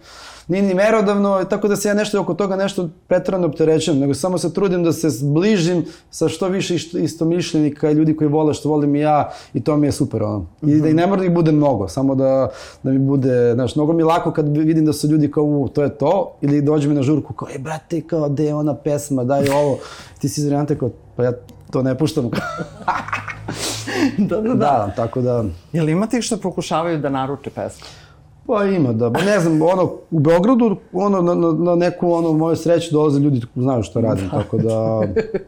[0.50, 4.38] nije ni merodavno, tako da se ja nešto oko toga nešto pretrano opterećujem, nego samo
[4.38, 9.00] se trudim da se zbližim sa što više istomišljenika, ljudi koji vole što volim i
[9.00, 10.46] ja i to mi je super ono.
[10.62, 10.82] I mm -hmm.
[10.82, 12.50] da i ne mora da ih bude mnogo, samo da,
[12.82, 15.82] da mi bude, znaš, mnogo mi lako kad vidim da su ljudi kao, u, to
[15.82, 19.24] je to, ili dođe mi na žurku kao, e brate, kao, gde je ona pesma,
[19.24, 19.78] daj ovo,
[20.18, 21.32] ti si iz kao, pa ja
[21.70, 22.30] to ne puštam.
[24.28, 24.54] da, da, da.
[24.54, 25.44] Da, tako da...
[25.72, 27.86] Jel ima tih što pokušavaju da naruče pesmu?
[28.46, 29.10] Pa ima, da.
[29.10, 33.40] Ne znam, ono, u Beogradu, ono, na, na, na neku, ono, moju sreću dolaze ljudi
[33.54, 34.30] koji znaju šta radim, da.
[34.30, 35.02] tako da...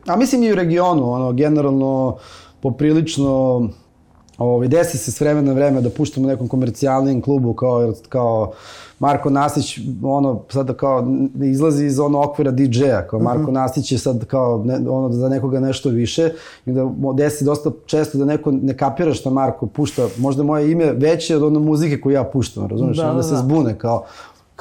[0.07, 2.17] A mislim i u regionu, ono, generalno,
[2.61, 3.69] poprilično,
[4.39, 8.53] ovaj, desi se s vremena na vreme da puštamo nekom komercijalnim klubu, kao, kao,
[9.03, 11.07] Marko Nasić, ono, sad kao,
[11.43, 13.53] izlazi iz ono okvira DJ-a, kao Marko mm -hmm.
[13.53, 16.31] Nasić je sad kao, ne, ono, za nekoga nešto više,
[16.67, 20.93] i da desi dosta često da neko ne kapira šta Marko pušta, možda moje ime
[20.93, 23.41] veće od ono muzike koju ja puštam, razumiješ, da, onda da, se da.
[23.41, 24.05] zbune, kao,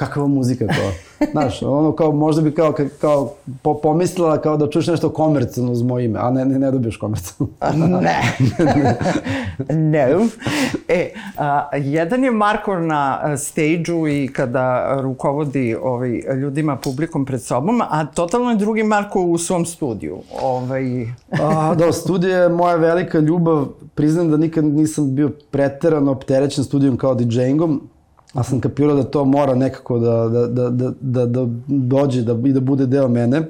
[0.04, 0.92] kakva muzika kao.
[1.32, 5.82] Znaš, ono kao, možda bi kao, kao po, pomislila kao da čuješ nešto komercijalno uz
[5.82, 7.54] moje ime, a ne, ne, ne dobiješ komercijalno.
[8.00, 8.16] ne.
[9.92, 10.08] ne.
[10.88, 16.10] E, a, jedan je Marko na stage-u i kada rukovodi ovaj,
[16.40, 20.18] ljudima, publikom pred sobom, a totalno je drugi Marko u svom studiju.
[20.42, 21.06] Ovaj...
[21.42, 23.66] a, da, studija je moja velika ljubav.
[23.94, 27.80] Priznam da nikad nisam bio preterano opterećen studijom kao DJ-ingom
[28.34, 32.48] a sam kapirao da to mora nekako da, da, da, da, da, da dođe da,
[32.48, 33.42] i da bude deo mene.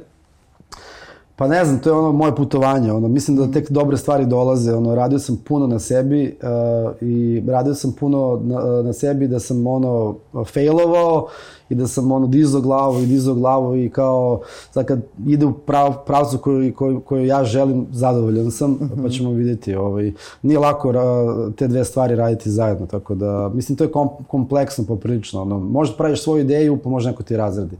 [1.36, 4.74] Pa ne znam, to je ono moje putovanje, ono, mislim da tek dobre stvari dolaze,
[4.74, 9.40] ono, radio sam puno na sebi uh, i radio sam puno na, na sebi da
[9.40, 10.16] sam ono
[10.52, 11.26] failovao
[11.68, 14.40] i da sam ono dizao glavu i dizao glavu i kao
[14.70, 19.02] sad kad ide u prav, pravcu koju, koju, koju ja želim, zadovoljan sam, mm -hmm.
[19.02, 19.74] pa ćemo vidjeti.
[19.74, 21.04] Ovaj, nije lako ra,
[21.56, 25.42] te dve stvari raditi zajedno, tako da mislim to je kom, kompleksno poprilično.
[25.42, 27.76] Ono, možeš da praviš svoju ideju, pa može neko ti razredi.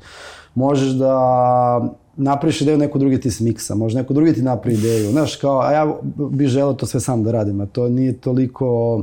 [0.55, 5.11] Možeš da napraviš ideju, neko drugi ti smiksa, može neko drugi ti napravi ideju.
[5.11, 5.97] Znaš, kao, a ja
[6.31, 9.03] bih želeo to sve sam da radim, a to nije toliko,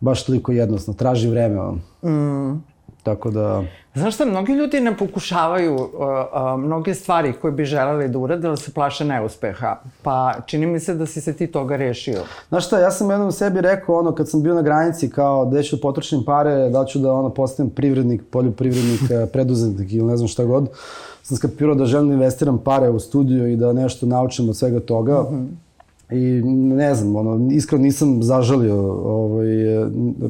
[0.00, 1.60] baš toliko jednostavno, traži vreme.
[2.02, 2.62] Mm.
[3.02, 3.62] Tako da...
[3.94, 8.48] Znaš šta, mnogi ljudi ne pokušavaju uh, uh, mnoge stvari koje bi želeli da urade,
[8.48, 9.76] ali se plaše neuspeha.
[10.02, 12.22] Pa čini mi se da si se ti toga rešio.
[12.48, 15.62] Znaš šta, ja sam jednom sebi rekao, ono, kad sam bio na granici, kao da
[15.62, 19.00] ću potrošim pare, da ću da ono, postavim privrednik, poljoprivrednik,
[19.32, 20.68] preduzetnik ili ne znam šta god,
[21.22, 24.80] sam skapirao da želim da investiram pare u studiju i da nešto naučim od svega
[24.80, 25.22] toga.
[25.22, 25.67] Mm -hmm
[26.10, 26.42] I
[26.74, 29.46] ne znam, ono, iskreno nisam zažalio, ovaj,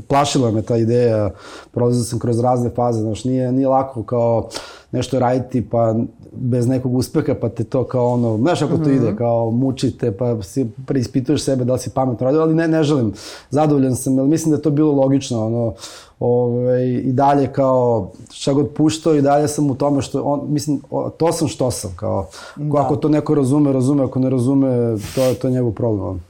[0.09, 1.31] plašila me ta ideja,
[1.73, 4.49] prolazio sam kroz razne faze, znaš, nije, nije lako kao
[4.93, 5.95] nešto raditi pa
[6.33, 8.97] bez nekog uspeha pa te to kao ono, znaš ako to -hmm.
[8.97, 12.83] ide, kao mučite pa si preispituješ sebe da li si pametno radio, ali ne, ne
[12.83, 13.13] želim,
[13.51, 15.75] zadovoljan sam, ali mislim da je to bilo logično, ono,
[16.21, 20.81] ovaj, i dalje kao šta god puštao i dalje sam u tome što on, mislim,
[21.17, 22.81] to sam što sam, kao, da.
[22.81, 26.23] ako to neko razume, razume, ako ne razume, to je to njegov problem.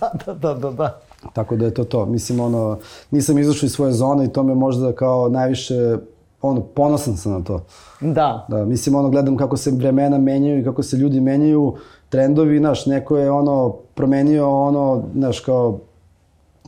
[0.00, 1.00] Da, da, da, da, da.
[1.32, 2.06] Tako da je to to.
[2.06, 2.78] Mislim, ono,
[3.10, 5.96] nisam izašao iz svoje zone i to me možda kao najviše
[6.42, 7.64] ono, ponosan sam na to.
[8.00, 8.46] Da.
[8.48, 11.74] Da, mislim, ono, gledam kako se vremena menjaju i kako se ljudi menjaju,
[12.08, 15.78] trendovi, znaš, neko je, ono, promenio, ono, znaš, kao,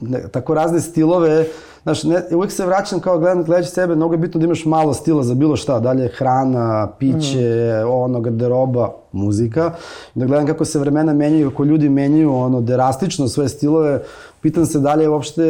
[0.01, 1.47] ne, tako razne stilove,
[1.83, 4.95] znaš, ne, uvijek se vraćam kao gledam, gledajući sebe, mnogo je bitno da imaš malo
[4.95, 7.91] stila za bilo šta, dalje hrana, piće, mm.
[7.91, 9.73] ono, garderoba, muzika,
[10.15, 14.03] da gledam kako se vremena menjaju, kako ljudi menjaju, ono, drastično svoje stilove,
[14.43, 15.43] pitam se da li je uopšte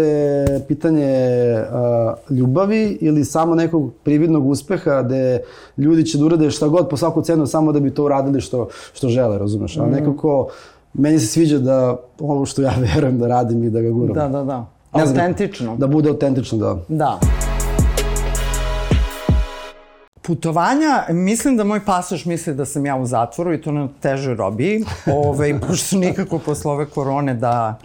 [0.68, 1.54] pitanje
[2.28, 5.42] uh, ljubavi ili samo nekog prividnog uspeha gde
[5.78, 8.68] ljudi će da urade šta god po svaku cenu samo da bi to uradili što,
[8.92, 9.76] što žele, razumeš?
[9.76, 10.48] A nekako
[10.94, 14.14] meni se sviđa da ovo što ja verujem da radim i da ga guram.
[14.14, 14.66] Da, da, da.
[14.92, 15.76] Autentično.
[15.76, 16.78] Da bude autentično, da.
[16.88, 17.18] Da.
[20.22, 24.34] Putovanja, mislim da moj pasoš misli da sam ja u zatvoru i to na težoj
[24.34, 24.84] robiji,
[25.26, 27.78] Ove, pošto nikako posle ove korone da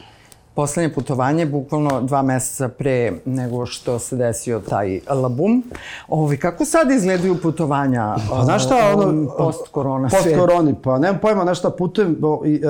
[0.57, 5.63] poslednje putovanje, bukvalno dva meseca pre nego što se desio taj labum.
[6.07, 11.43] Ovi, kako sad izgledaju putovanja Pa znaš šta, ono, post-korona post koroni, pa nemam pojma,
[11.43, 12.17] znaš šta, putujem,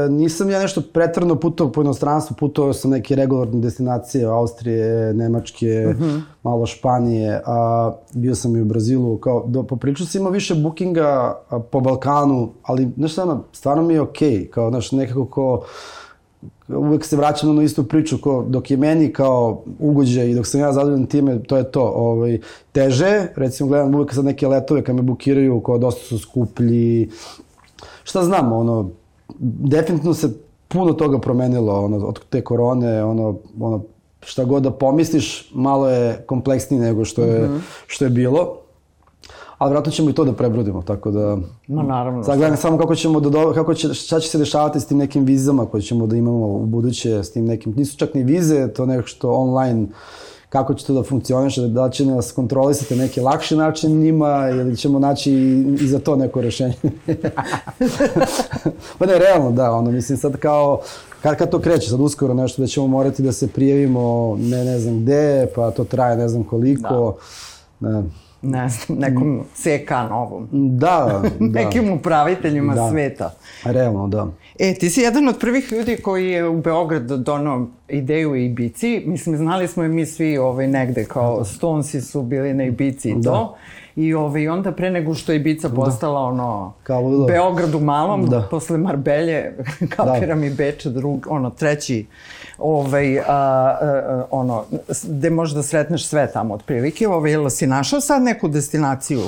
[0.05, 5.87] e, nisam ja nešto pretvrno putovao po inostranstvu, putovao sam neke regularne destinacije, Austrije, Nemačke,
[5.89, 6.21] uh -huh.
[6.43, 11.39] malo Španije, a bio sam i u Brazilu, kao, do, popričao sam imao više bookinga
[11.49, 15.61] a, po Balkanu, ali, znaš šta, stvarno mi je okej, okay, kao, znaš, nekako ko,
[16.67, 20.59] uvek se vraćam na istu priču, ko, dok je meni kao ugođaj i dok sam
[20.59, 21.81] ja zadovoljan time, to je to.
[21.95, 22.39] Ovaj,
[22.71, 27.09] teže, recimo gledam uvek sad neke letove kad me bukiraju, kao dosta su skuplji,
[28.03, 28.89] šta znam, ono,
[29.39, 30.33] definitivno se
[30.67, 33.83] puno toga promenilo, ono, od te korone, ono, ono,
[34.21, 37.59] šta god da pomisliš, malo je kompleksnije nego što je, mm -hmm.
[37.87, 38.57] što je bilo
[39.57, 41.37] ali vratno ćemo i to da prebrodimo, tako da...
[41.67, 42.23] Ma naravno.
[42.23, 44.97] Sad gledam samo kako ćemo da, do, kako će, šta će se dešavati s tim
[44.97, 48.67] nekim vizama koje ćemo da imamo u buduće, s tim nekim, nisu čak ni vize,
[48.67, 49.87] to nešto online,
[50.49, 54.99] kako će to da funkcioniše, da će nas kontrolisati neki lakši način njima ili ćemo
[54.99, 55.33] naći
[55.81, 56.75] i za to neko rešenje.
[58.97, 60.81] pa ne, realno, da, ono, mislim sad kao,
[61.21, 64.79] kad, kad to kreće, sad uskoro nešto da ćemo morati da se prijavimo ne, ne
[64.79, 67.15] znam gde, pa to traje ne znam koliko.
[67.79, 67.89] Da.
[67.89, 70.47] Ne ne znam, nekom CK novom.
[70.51, 71.45] Da, da.
[71.45, 72.89] Nekim upraviteljima da.
[72.89, 73.33] sveta.
[73.65, 74.27] Realno, da.
[74.59, 79.03] E, ti si jedan od prvih ljudi koji je u Beograd donao ideju o Ibici.
[79.05, 83.15] Mislim, znali smo i mi svi ovaj, negde kao Stonesi su bili na Ibici i
[83.15, 83.31] da.
[83.31, 83.55] to.
[83.95, 85.75] I ovaj, onda pre nego što je Ibiza da.
[85.75, 88.47] postala ono, kao Beograd u malom, da.
[88.51, 89.55] posle Marbelje,
[89.95, 90.45] kapiram da.
[90.45, 92.05] i Beče, drug, ono, treći
[92.57, 94.63] ovaj, a, a, ono,
[95.03, 97.07] gde možeš da sretneš sve tamo otprilike.
[97.07, 99.21] Ovaj, jel si našao sad neku destinaciju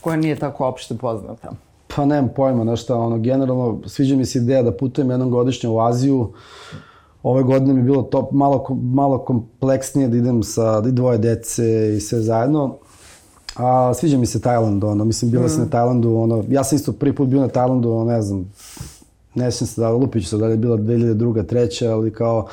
[0.00, 1.52] koja nije tako opšte poznata?
[1.96, 5.80] Pa nemam pojma, nešto, ono, generalno, sviđa mi se ideja da putujem jednom godišnje u
[5.80, 6.32] Aziju.
[7.22, 11.96] Ove godine mi je bilo to malo, malo kompleksnije da idem sa da dvoje dece
[11.96, 12.76] i sve zajedno.
[13.56, 15.48] A sviđa mi se Tajland, ono, mislim, bila mm.
[15.48, 18.52] sam na Tajlandu, ono, ja sam isto prvi put bio na Tajlandu, ono, ne znam,
[19.34, 21.46] ne sjećam se da Lupić se da je bila 2002.
[21.46, 22.46] treća, ali kao,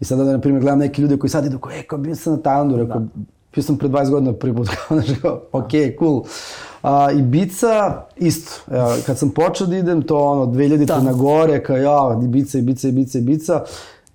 [0.00, 2.14] i sada da, na primjer, gledam neke ljude koji sad idu, kao, e, kao, bio
[2.14, 3.06] sam na Tajlandu, rekao, da.
[3.54, 6.22] bio sam pre 20 godina prvi put, kao, znači, kao, ok, cool.
[6.82, 11.00] A, Ibica, isto, ja, kad sam počeo da idem, to ono, 2000 da.
[11.00, 13.64] na gore, kao, ja, Ibica, Ibica, Ibica, Ibica,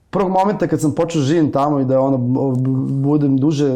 [0.09, 2.17] prvog momenta kad sam počeo da živim tamo i da ono,
[2.87, 3.71] budem duže,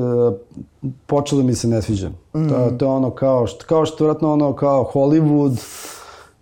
[1.06, 2.10] počelo mi se ne sviđa.
[2.10, 2.50] Mm.
[2.50, 5.58] To, to je ono kao, kao što vratno ono kao Hollywood,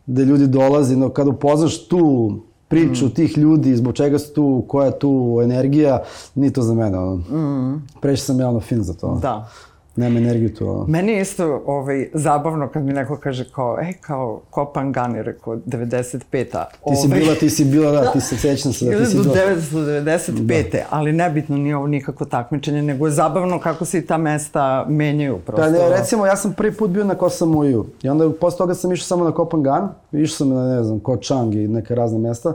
[0.05, 2.33] gde ljudi dolaze, no kada upoznaš tu
[2.67, 3.09] priču mm.
[3.09, 6.03] tih ljudi, zbog čega su tu, koja je tu energija,
[6.35, 6.97] nije to za mene.
[6.99, 7.15] Ono.
[7.15, 7.87] Mm.
[8.01, 9.19] Preći sam ja ono fin za to.
[9.21, 9.49] Da.
[9.95, 10.69] Nema energiju tu.
[10.69, 10.85] Ono.
[10.87, 15.55] Meni je isto ovaj, zabavno kad mi neko kaže kao, ej, kao Kopan Gani, rekao,
[15.55, 16.65] 95-a.
[16.89, 19.17] Ti si ovaj, bila, ti si bila, da, ti se sećam se da ti si
[19.17, 19.35] bila.
[19.35, 20.71] 1995.
[20.71, 20.77] Da.
[20.89, 25.37] Ali nebitno nije ovo nikako takmičenje, nego je zabavno kako se i ta mesta menjaju
[25.37, 25.61] prosto.
[25.61, 28.91] Da, ne, recimo, ja sam prvi put bio na Kosamuju i onda posle toga sam
[28.91, 32.53] išao samo na Kopan Gan, išao sam na, ne znam, Kočang i neke razne mesta.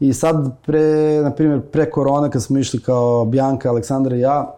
[0.00, 4.57] I sad, pre, na primjer, pre korona, kad smo išli kao Bjanka, Aleksandra i ja,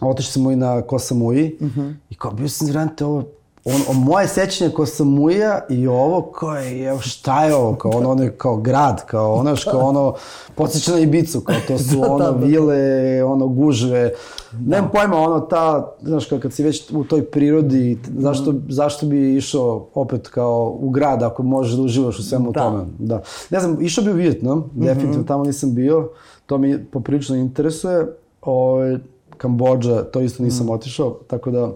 [0.00, 1.94] otišli smo i na Kosamuji uh -huh.
[2.10, 3.24] i kao bio sam zrante ovo
[3.64, 7.90] on, on, moje sećanje ko Samuja i ovo kao je, evo šta je ovo, kao
[7.90, 10.14] ono, ono je kao grad, kao ono, kao ono,
[10.54, 14.12] podsjeća na Ibicu, kao to su da, da, ono da, da, vile, ono gužve,
[14.52, 14.76] da.
[14.76, 18.66] nemam pojma, ono ta, znaš, kao kad si već u toj prirodi, zašto, mm.
[18.68, 22.60] zašto bi išao opet kao u grad ako možeš da uživaš u svemu da.
[22.60, 23.22] tome, da.
[23.50, 24.84] Ne znam, išao bi u Vijetnam, mm -hmm.
[24.84, 26.10] definitivno tamo nisam bio,
[26.46, 28.06] to mi poprilično interesuje,
[28.42, 28.98] o, ovaj,
[29.38, 30.70] Kambođa, to isto nisam mm.
[30.70, 31.72] otišao, tako da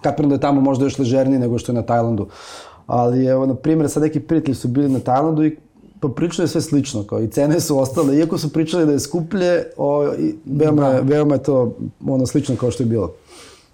[0.00, 2.26] kapiram da je tamo možda još ležerniji nego što je na Tajlandu.
[2.86, 5.56] Ali evo, na primjer, sad neki prijatelji su bili na Tajlandu i
[6.00, 9.64] popričali je sve slično, kao i cene su ostale, iako su pričali da je skuplje,
[9.76, 11.00] o, i veoma, da.
[11.00, 13.12] veoma je to ono slično kao što je bilo.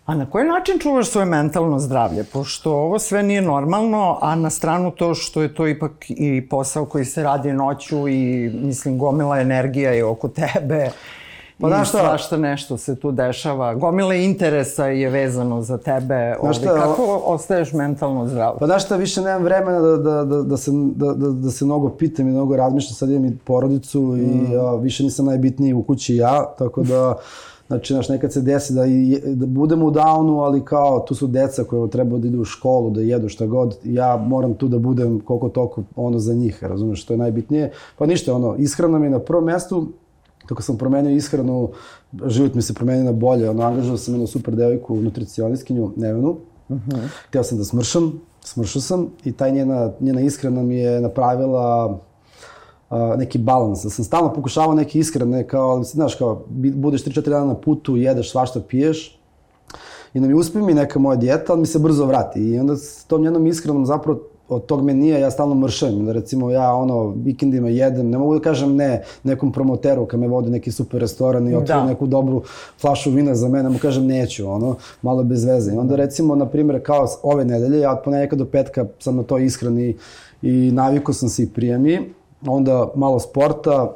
[0.07, 2.25] A na koji način čuvaš svoje mentalno zdravlje?
[2.25, 6.85] Pošto ovo sve nije normalno, a na stranu to što je to ipak i posao
[6.85, 10.91] koji se radi noću i, mislim, gomila energija je oko tebe.
[11.61, 11.85] Pa I šta?
[11.85, 13.75] svašta nešto se tu dešava.
[13.75, 16.37] Gomila interesa je vezano za tebe.
[16.41, 18.57] Znaš šta, kako ostaješ mentalno zdrav?
[18.59, 21.65] Pa znaš šta, više nemam vremena da, da, da, da, se, da, da, da se
[21.65, 22.95] mnogo pitam i mnogo razmišljam.
[22.95, 24.53] Sad imam i porodicu mm.
[24.53, 27.15] i a, više nisam najbitniji u kući ja, tako da...
[27.67, 31.27] Znači, znaš, nekad se desi da, i, da budemo u downu, ali kao tu su
[31.27, 34.79] deca koje treba da idu u školu, da jedu šta god, ja moram tu da
[34.79, 37.71] budem koliko toliko ono za njih, razumeš, što je najbitnije.
[37.99, 39.87] Pa ništa, ono, ishrana mi na prvom mestu,
[40.51, 41.69] kako sam promenio ishranu,
[42.27, 46.77] život mi se promenio na bolje, ono, angažao sam jednu super devojku, nutricionistkinju, Nevenu, uh
[46.77, 46.91] mhm.
[46.91, 47.09] -huh.
[47.29, 52.99] htio sam da smršam, smršao sam i taj njena, njena ishrana mi je napravila uh,
[53.19, 57.55] neki balans, da sam stalno pokušavao neki ishrane, kao, znaš, kao, budeš 3-4 dana na
[57.55, 59.21] putu, jedeš svašta, piješ,
[60.15, 62.41] i da mi uspe mi neka moja dijeta, ali mi se brzo vrati.
[62.41, 66.07] I onda s tom njenom ishranom zapravo od tog menija ja stalno mršem.
[66.07, 70.29] Da recimo ja ono vikendima jedem, ne mogu da kažem ne nekom promoteru kad me
[70.29, 71.87] vodi neki super restoran i otvori da.
[71.87, 72.43] neku dobru
[72.81, 75.75] flašu vina za mene, mu kažem neću, ono, malo bez veze.
[75.75, 79.23] I onda recimo, na primjer, kao ove nedelje, ja od ponedjeljka do petka sam na
[79.23, 79.97] to ishrani
[80.43, 82.13] i naviku sam se i prijemi,
[82.47, 83.93] onda malo sporta,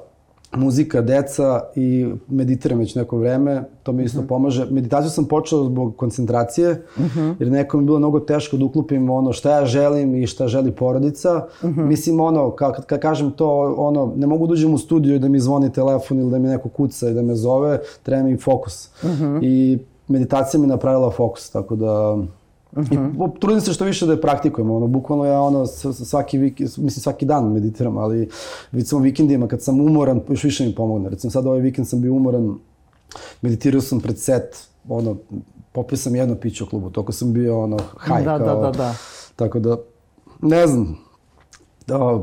[0.56, 4.28] muzika, deca i meditiram već neko vreme, to mi isto mhm.
[4.28, 4.66] pomaže.
[4.70, 7.20] Meditaciju sam počeo zbog koncentracije, uh mhm.
[7.20, 7.34] -huh.
[7.38, 10.70] jer neko mi bilo mnogo teško da uklupim ono šta ja želim i šta želi
[10.70, 11.46] porodica.
[11.62, 11.80] Uh mhm.
[11.80, 11.86] -huh.
[11.86, 15.28] Mislim, ono, kad, kad kažem to, ono, ne mogu da uđem u studio i da
[15.28, 18.90] mi zvoni telefon ili da mi neko kuca i da me zove, treba mi fokus.
[19.02, 19.38] Uh -huh.
[19.42, 22.18] I meditacija mi napravila fokus, tako da
[22.76, 23.36] Uh -huh.
[23.36, 26.90] I trudim se što više da je praktikujem, ono, bukvalno ja ono, svaki, vik, mislim,
[26.90, 28.28] svaki dan meditiram, ali
[28.72, 31.10] recimo vikendima kad sam umoran, još više mi pomogne.
[31.10, 32.54] Recimo sad ovaj vikend sam bio umoran,
[33.42, 35.16] meditirao sam pred set, ono,
[35.72, 38.70] popio sam jedno piće u klubu, toko sam bio ono, haj, da, kao, da, da,
[38.70, 38.94] da.
[39.36, 39.76] Tako da,
[40.42, 40.98] ne znam,
[41.86, 42.22] da,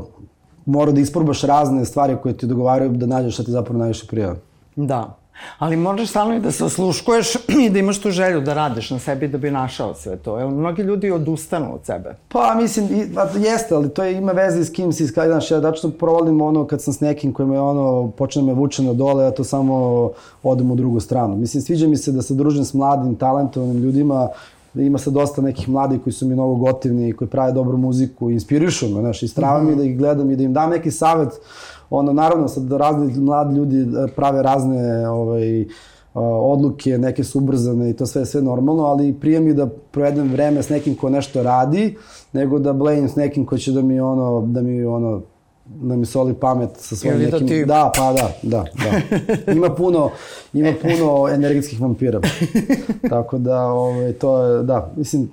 [0.66, 4.34] mora da isprobaš razne stvari koje ti dogovaraju da nađeš šta ti zapravo najviše prija.
[4.76, 5.21] Da.
[5.58, 8.98] Ali možeš stalno i da se osluškuješ i da imaš tu želju da radiš na
[8.98, 10.38] sebi da bi našao sve to.
[10.38, 12.14] Jer mnogi ljudi odustanu od sebe.
[12.28, 15.60] Pa, mislim, i, pa, jeste, ali to je, ima veze s kim si, znaš, ja
[15.60, 19.24] dačno provolim ono kad sam s nekim koji me ono, počne me vuče na dole,
[19.24, 20.10] ja to samo
[20.42, 21.36] odem u drugu stranu.
[21.36, 24.28] Mislim, sviđa mi se da se družim s mladim, talentovanim ljudima
[24.74, 28.30] da ima se dosta nekih mladih koji su mi mnogo gotivni koji prave dobru muziku
[28.30, 29.70] inspirišu me, znaš, i strava mm -hmm.
[29.70, 31.28] mi da ih gledam i da im dam neki savet
[31.92, 35.66] ono, naravno, sad razni mladi ljudi e, prave razne ovaj, e,
[36.14, 40.62] odluke, neke su ubrzane i to sve sve normalno, ali prije mi da provedem vreme
[40.62, 41.96] s nekim ko nešto radi,
[42.32, 45.20] nego da blejim s nekim ko će da mi ono, da mi ono,
[45.66, 47.46] da mi soli pamet sa svojim Ili nekim...
[47.46, 47.64] Da, ti...
[47.64, 49.52] da, pa da, da, da.
[49.52, 50.10] Ima puno,
[50.52, 52.20] ima puno energetskih vampira.
[53.10, 55.30] Tako da, ovaj, to je, da, mislim,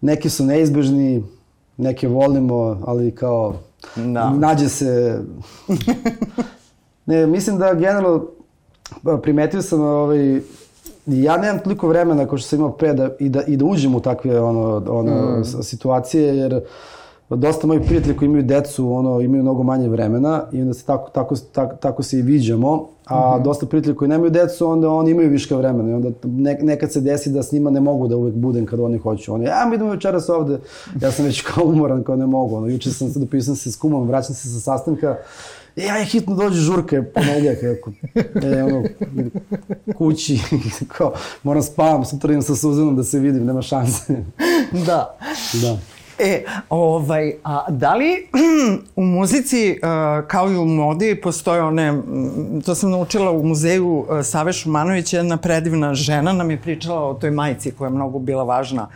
[0.00, 1.22] neki su neizbežni,
[1.76, 3.54] neke volimo, ali kao
[3.96, 4.30] Da.
[4.30, 5.20] Nađe se...
[7.06, 8.26] ne, mislim da generalno
[9.22, 10.40] primetio sam ovaj,
[11.06, 13.94] ja nemam toliko vremena kao što sam imao pre da, i, da, i da uđem
[13.94, 15.44] u takve ono, ono, mm.
[15.62, 16.60] situacije, jer
[17.36, 21.10] dosta mojih prijatelja koji imaju decu, ono, imaju mnogo manje vremena i onda se tako,
[21.10, 23.44] tako, tako, tako se i viđamo, a mm -hmm.
[23.44, 27.00] dosta prijatelja koji nemaju decu, onda oni imaju viška vremena i onda ne, nekad se
[27.00, 29.34] desi da s njima ne mogu da uvek budem kad oni hoću.
[29.34, 30.58] Oni, ja mi idemo večeras ovde,
[31.00, 32.56] ja sam već kao umoran, kao ne mogu.
[32.56, 35.16] Ono, juče sam se dopisao se s kumom, vraćam se sa sastanka,
[35.76, 37.92] E, aj hitno dođe žurke ponedljak, ako,
[38.46, 38.82] e, ono,
[39.96, 40.40] kući,
[40.96, 44.24] kao, moram spavam, sutra idem sa Suzanom da se vidim, nema šanse.
[44.86, 45.18] da.
[45.62, 45.78] Da.
[46.18, 48.28] E, ovaj, a da li
[48.96, 52.02] u muzici, uh, kao i u modi, postoje one,
[52.66, 57.14] to sam naučila u muzeju uh, Save Šumanović, jedna predivna žena nam je pričala o
[57.14, 58.88] toj majici koja je mnogo bila važna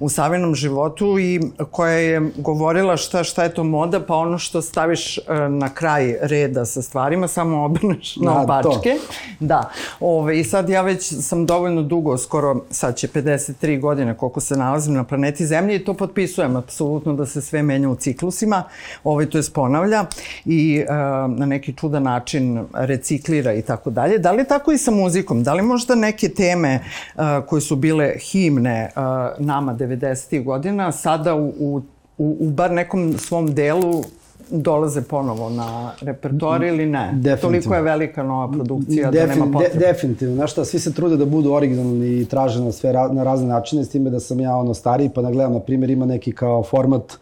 [0.00, 4.62] u Savinom životu i koja je govorila šta, šta je to moda, pa ono što
[4.62, 8.96] staviš uh, na kraj reda sa stvarima, samo obrneš na opačke.
[9.40, 9.70] Da.
[10.00, 14.56] Ove, I sad ja već sam dovoljno dugo, skoro sad će 53 godine koliko se
[14.56, 18.62] nalazim na planeti Zemlji i to potpisujem apsolutno da se sve menja u ciklusima,
[19.04, 20.04] ovaj to je ponavlja
[20.44, 20.94] i uh,
[21.38, 24.18] na neki čudan način reciklira i tako dalje.
[24.18, 25.42] Da li tako i sa muzikom?
[25.42, 26.80] Da li možda neke teme
[27.14, 29.02] uh, koje su bile himne uh,
[29.46, 30.44] nama 90.
[30.44, 31.82] godina sada u, u,
[32.18, 34.04] u bar nekom svom delu
[34.50, 37.20] dolaze ponovo na repertoar ili ne?
[37.40, 39.78] Toliko je velika nova produkcija Defin, da nema potrebe.
[39.78, 40.34] De, definitivno.
[40.34, 43.84] Znaš šta, svi se trude da budu originalni i traže na sve na razne načine,
[43.84, 46.62] s time da sam ja ono stariji, pa da gledam, na primjer, ima neki kao
[46.62, 47.12] format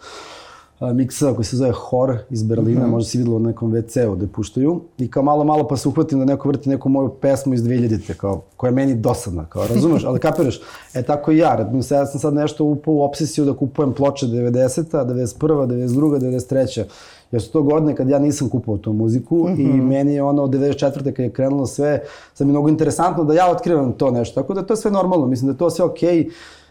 [0.81, 2.91] miksa koji se zove Hor iz Berlina, mm -hmm.
[2.91, 4.81] možda si videlo na nekom WC-u da puštaju.
[4.99, 8.15] I kao malo, malo pa se uhvatim da neko vrti neku moju pesmu iz 2000-te,
[8.15, 10.61] kao, koja je meni dosadna, kao, razumeš, ali kapiraš,
[10.95, 13.93] e tako i ja, redom se, ja sam sad nešto upao u obsesiju da kupujem
[13.93, 16.85] ploče 90-a, 91 92 93
[17.33, 19.61] jer su to godine kad ja nisam kupovao tu muziku mm -hmm.
[19.61, 19.89] i mhm.
[19.89, 21.03] meni je ono od 94.
[21.03, 22.03] kad je krenulo sve,
[22.35, 25.27] sad mi mnogo interesantno da ja otkrivam to nešto, tako da to je sve normalno,
[25.27, 26.25] mislim da je to sve okej.
[26.25, 26.31] Okay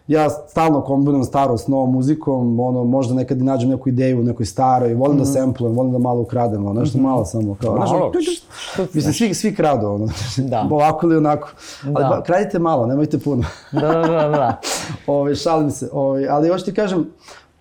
[0.10, 4.24] ja stalno kombinujem staro s novom muzikom, ono, možda nekad i nađem neku ideju u
[4.24, 5.20] nekoj staroj, volim mm.
[5.20, 7.04] da samplujem, volim da malo ukradem, ono, nešto mm -hmm.
[7.04, 10.08] malo samo, kao, malo, znaš, mislim, svi, svi kradu, ono,
[10.38, 10.68] da.
[10.72, 11.50] ovako ili onako,
[11.84, 12.10] ali da.
[12.10, 13.44] ba, kradite malo, nemojte puno.
[13.72, 14.60] da, da, da, da.
[15.14, 17.10] Ove, šalim se, ove, ali još ti kažem,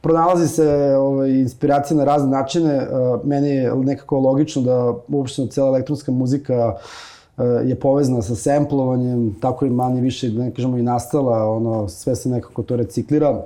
[0.01, 2.89] pronalazi se ovaj, inspiracija na razne načine.
[3.25, 6.81] Meni je nekako logično da uopšte cela elektronska muzika uh,
[7.65, 12.17] je povezana sa semplovanjem, tako i manje više, da ne kažemo, i nastala, ono, sve
[12.17, 13.45] se nekako to reciklira.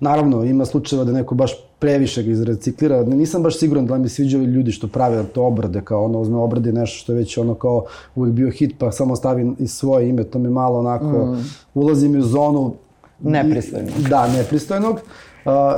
[0.00, 3.02] Naravno, ima slučajeva da neko baš previše ga izreciklira.
[3.02, 6.72] Nisam baš siguran da mi sviđaju ljudi što prave to obrade, kao ono uzme obrade
[6.72, 7.84] nešto što je već ono kao
[8.14, 11.44] uvijek bio hit pa samo stavi i svoje ime, to mi malo onako, mm.
[11.74, 12.74] ulazim u zonu
[13.20, 13.92] nepristojnog.
[14.08, 14.94] Da, nepristojnog.
[14.94, 15.00] Uh,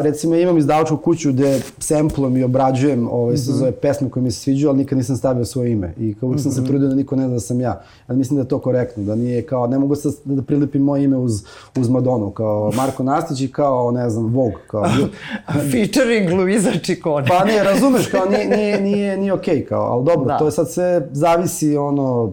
[0.00, 3.46] recimo imam izdavačku kuću gde semplom i obrađujem ovaj, mm -hmm.
[3.46, 5.94] se zove pesme koje mi se sviđaju, ali nikad nisam stavio svoje ime.
[5.98, 6.54] I kao uvijek sam mm -hmm.
[6.54, 6.68] se mhm.
[6.68, 7.82] trudio da niko ne zna da sam ja.
[8.06, 11.04] Ali mislim da je to korektno, da nije kao, ne mogu sad da prilipim moje
[11.04, 11.44] ime uz,
[11.78, 14.62] uz Madonu, kao Marko Nastić i kao, ne znam, Vogue.
[14.66, 14.84] Kao,
[15.72, 17.26] Featuring Luisa Čikone.
[17.28, 20.38] pa ne, razumeš, kao nije, nije, nije, nije okej, okay, kao, ali dobro, da.
[20.38, 22.32] to je sad sve zavisi ono,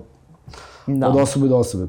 [0.88, 1.10] da.
[1.10, 1.88] od osobe do osobe.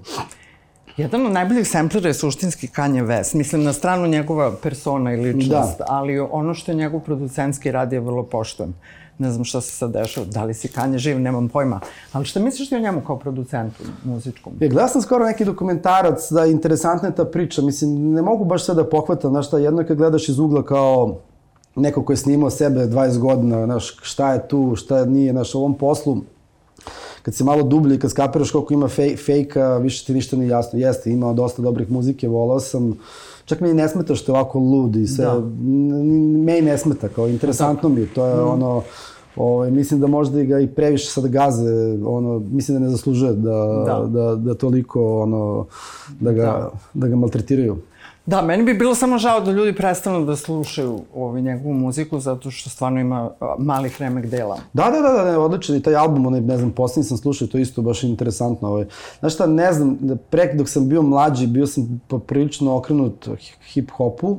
[0.96, 3.34] Jedan od najboljih semplera je suštinski Kanye West.
[3.36, 5.84] Mislim, na stranu njegova persona i ličnost, da.
[5.88, 8.74] ali ono što je njegov producentski rad je vrlo poštovan.
[9.18, 11.80] Ne znam šta se sad dešava, da li si Kanye živ, nemam pojma.
[12.12, 14.52] Ali šta misliš ti o njemu kao producentu muzičkom?
[14.60, 17.62] Ja, gledao sam skoro neki dokumentarac, da interesantna je ta priča.
[17.62, 20.64] Mislim, ne mogu baš sve da pohvatam, znaš šta, jedno je kad gledaš iz ugla
[20.64, 21.18] kao
[21.76, 25.58] neko ko je snimao sebe 20 godina, znaš, šta je tu, šta nije, znaš, u
[25.58, 26.16] ovom poslu,
[27.22, 30.48] kad se malo dublje i kad skapiraš koliko ima fej, fejka, više ti ništa nije
[30.48, 30.78] jasno.
[30.78, 32.98] Jeste, ima dosta dobrih muzike, volao sam.
[33.44, 35.24] Čak mi ne smeta što je ovako lud i sve.
[35.24, 35.40] Da.
[36.44, 38.06] Me ne smeta, kao interesantno mi.
[38.06, 38.48] To je mm.
[38.48, 38.82] ono,
[39.36, 43.32] Ovaj, mislim da možda i ga i previše sad gaze, ono, mislim da ne zaslužuje
[43.32, 44.06] da, da.
[44.06, 45.66] da, da toliko, ono,
[46.20, 46.70] da ga, da.
[46.94, 47.76] da ga maltretiraju.
[48.26, 52.50] Da, meni bi bilo samo žao da ljudi prestanu da slušaju ovaj, njegovu muziku, zato
[52.50, 54.58] što stvarno ima malih remek dela.
[54.72, 57.48] Da, da, da, da, ne, odličan i taj album, onaj, ne znam, posljednji sam slušao,
[57.48, 58.68] to isto baš interesantno.
[58.68, 58.86] Ovaj.
[59.20, 59.98] Znaš šta, ne znam,
[60.30, 63.28] pre dok sam bio mlađi, bio sam prilično okrenut
[63.74, 64.36] hip-hopu,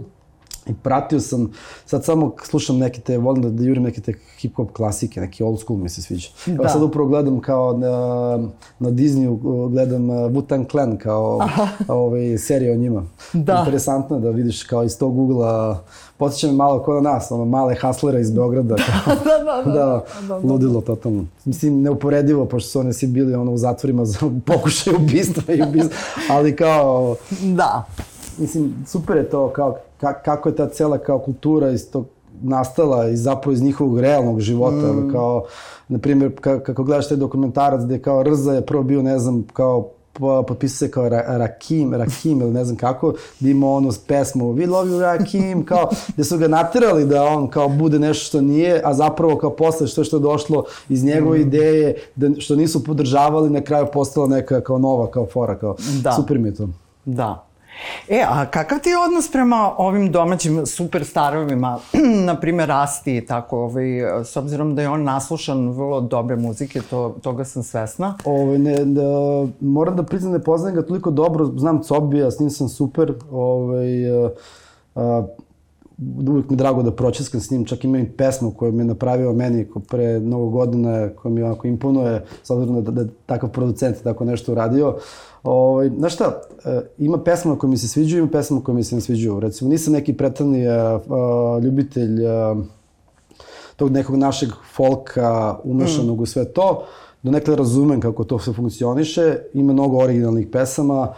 [0.68, 1.51] I pratio sam,
[1.86, 5.59] sad samo slušam neke te, volim da, da jurim neke te hip-hop klasike, neki old
[5.59, 6.30] school mi se sviđa.
[6.45, 6.53] Da.
[6.53, 8.38] Evo sad upravo gledam kao na,
[8.80, 11.39] na Disneyu, gledam uh, Wu-Tang Clan kao
[11.88, 13.03] ovaj, serija o njima.
[13.34, 13.59] Da.
[13.59, 15.84] Interesantno da vidiš kao iz tog ugla,
[16.18, 18.76] potiče me malo na nas, ono male haslera iz Beograda.
[18.76, 21.26] Kao, da, da, da, da, da, da, ludilo totalno.
[21.45, 25.97] Mislim, neuporedivo, pošto su oni svi bili ono, u zatvorima za pokušaj ubistva i ubistva,
[26.30, 27.16] ali kao...
[27.41, 27.86] Da.
[28.38, 32.05] Mislim, super je to, kao ka, kako je ta cela kao kultura iz tog
[32.41, 35.11] nastala i zapravo iz njihovog realnog života, mm.
[35.11, 35.43] kao,
[35.87, 39.89] na primjer, kako gledaš taj dokumentarac gde kao Rza je prvo bio, ne znam, kao
[40.47, 44.69] potpisao se kao Ra Rakim, Rakim ili ne znam kako, da ima onu pesmu We
[44.69, 48.81] love you Rakim, kao, gde su ga naterali da on kao bude nešto što nije,
[48.83, 51.41] a zapravo kao posle što što je došlo iz njegove mm.
[51.41, 56.11] ideje, da, što nisu podržavali, na kraju postala neka kao nova, kao fora, kao da.
[56.11, 56.69] super mi je to.
[57.05, 57.52] Da.
[58.09, 61.80] E, a kakav ti je odnos prema ovim domaćim superstarovima,
[62.28, 63.86] na primer Rasti i tako, ovaj,
[64.24, 68.17] s obzirom da je on naslušan vrlo dobre muzike, to, toga sam svesna?
[68.26, 69.01] Ovaj, ne, da,
[69.59, 74.26] moram da priznam, ne poznajem ga toliko dobro, znam Cobija, s njim sam super, ovaj,
[74.26, 74.30] a,
[74.95, 75.24] a,
[76.27, 79.33] uvijek mi drago da pročeskam s njim, čak ima i pesmu koju mi je napravio
[79.33, 84.03] meni pre mnogo godina, koja mi onako imponuje, s obzirom da, da, da takav producent
[84.03, 84.97] tako nešto uradio.
[85.43, 88.95] Ovaj, znaš šta, e, ima pesma koje mi se sviđaju, ima pesma koje mi se
[88.95, 89.39] ne sviđaju.
[89.39, 90.73] Recimo, nisam neki pretani uh,
[91.07, 92.57] uh, ljubitelj uh,
[93.75, 96.21] tog nekog našeg folka umešanog mm.
[96.21, 96.85] u sve to.
[97.23, 99.37] Do nekada razumem kako to sve funkcioniše.
[99.53, 101.13] Ima mnogo originalnih pesama.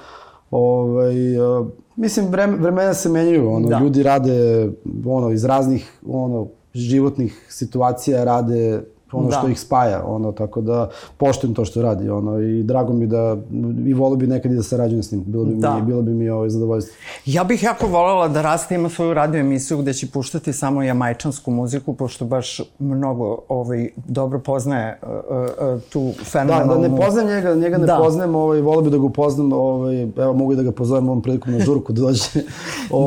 [0.58, 3.50] Ovaj, uh, mislim, vreme, vremena se menjaju.
[3.52, 3.80] Ono, da.
[3.80, 4.70] Ljudi rade
[5.06, 8.82] ono, iz raznih ono, životnih situacija, rade
[9.16, 9.36] ono Da.
[9.36, 13.38] što ih spaja, ono, tako da poštujem to što radi, ono, i drago mi da,
[13.88, 15.76] i volio bi nekad i da sarađujem s njim, bilo bi Da.
[15.76, 16.96] mi, bilo bi mi ovaj, zadovoljstvo.
[17.26, 21.52] Ja bih jako voljela da Rasta ima svoju radio emisiju gde će puštati samo jamajčansku
[21.52, 25.10] muziku, pošto baš mnogo ovaj, dobro poznaje uh,
[25.76, 26.74] uh, tu Da, fenomenalnu...
[26.74, 27.98] da ne poznajem njega, njega ne Da.
[27.98, 31.22] poznajem, ovaj, volio bi da ga upoznam, ovaj, evo mogu i da ga pozovem ovom
[31.22, 32.24] prilikom na žurku da dođe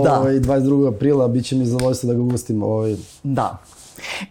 [0.04, 0.18] Da.
[0.18, 0.88] ovaj, 22.
[0.88, 2.62] aprila, bit će mi zadovoljstvo da ga ugostim.
[2.62, 3.59] Ovaj, Da.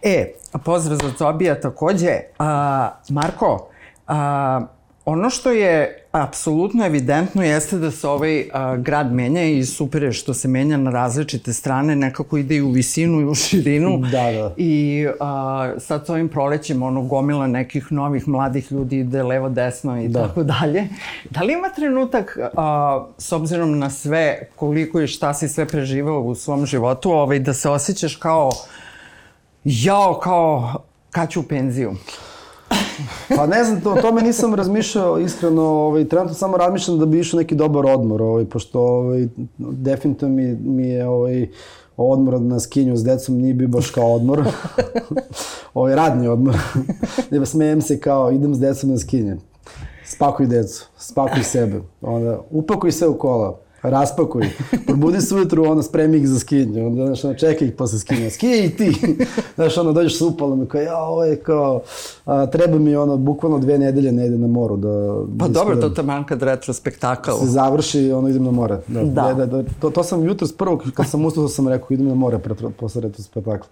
[0.02, 0.32] E,
[0.64, 2.18] pozdrav za Tobija takođe.
[2.38, 3.68] A, Marko,
[4.06, 4.60] a,
[5.04, 10.12] ono što je apsolutno evidentno jeste da se ovaj a, grad menja i super je
[10.12, 13.98] što se menja na različite strane, nekako ide i u visinu i u širinu.
[14.12, 14.54] Da, da.
[14.56, 20.02] I a, sad s ovim prolećem ono gomila nekih novih mladih ljudi ide levo desno
[20.02, 20.26] i Da.
[20.28, 20.88] tako dalje.
[21.30, 26.20] Da li ima trenutak, a, s obzirom na sve koliko i šta si sve preživao
[26.20, 28.50] u svom životu, ovaj, da se osjećaš kao
[29.64, 30.72] jao, kao
[31.10, 31.94] kad ću u penziju?
[33.36, 37.18] Pa ne znam, to, o tome nisam razmišljao iskreno, ovaj, trenutno samo razmišljam da bi
[37.18, 39.28] išao neki dobar odmor, ovaj, pošto ovaj,
[39.58, 41.48] definitivno mi, mi je ovaj,
[41.96, 44.44] odmor na skinju s decom nije bio baš kao odmor.
[45.74, 46.56] ovaj, radni odmor.
[47.30, 49.36] ne smejem se kao idem s decom na skinje.
[50.04, 51.80] Spakuj decu, spakuj sebe.
[52.00, 53.58] Onda, upakuj sve u kola.
[53.82, 54.46] Raspakuj.
[54.86, 56.86] Probudi se ujutru, ono, spremi ih za skinje.
[56.86, 58.30] Onda, znaš, ono, čekaj ih posle skinja.
[58.30, 59.16] Skij i ti.
[59.56, 61.80] znaš, ono, dođeš sa upalom i kao, ja, ovo je kao,
[62.24, 64.76] a, treba mi, ono, bukvalno dve nedelje ne ide na moru.
[64.76, 64.88] Da,
[65.38, 67.30] Pa da dobro, da to taman kad retrospektakl.
[67.30, 68.78] se završi ono, idem na more.
[68.86, 69.34] Da, Da.
[69.34, 72.14] da, da, to, to sam jutro s prvog, kad sam ustao, sam rekao, idem na
[72.14, 73.68] more pre, posle retrospektakla.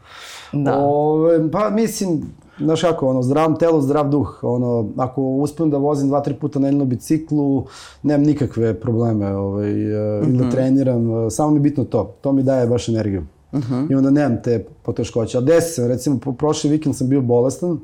[0.52, 0.78] Da.
[0.78, 2.22] Ove, pa mislim,
[2.58, 4.38] znaš kako, ono, zdravom telu, zdrav duh.
[4.42, 7.66] Ono, ako uspijem da vozim dva, tri puta nedeljno biciklu,
[8.02, 10.28] nemam nikakve probleme ovaj, mm -hmm.
[10.28, 11.26] ili da treniram.
[11.26, 12.14] eh, Samo mi je bitno to.
[12.20, 13.20] To mi daje baš energiju.
[13.52, 13.92] Mm -hmm.
[13.92, 15.38] I onda nemam te poteškoće.
[15.38, 17.78] A desi se, recimo, po- prošli vikend sam bio bolestan.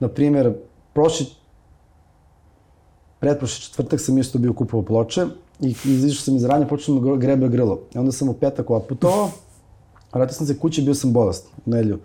[0.00, 0.54] Na primjer,
[0.92, 1.26] prošli
[3.20, 5.26] pretprošli četvrtak sam isto bio kupovao ploče
[5.60, 7.80] i izišao sam iz ranja, počeo da grebe grlo.
[7.94, 9.30] I onda sam u petak otputovao,
[10.12, 11.98] vratio sam se kući, bio sam bolest u nedelju.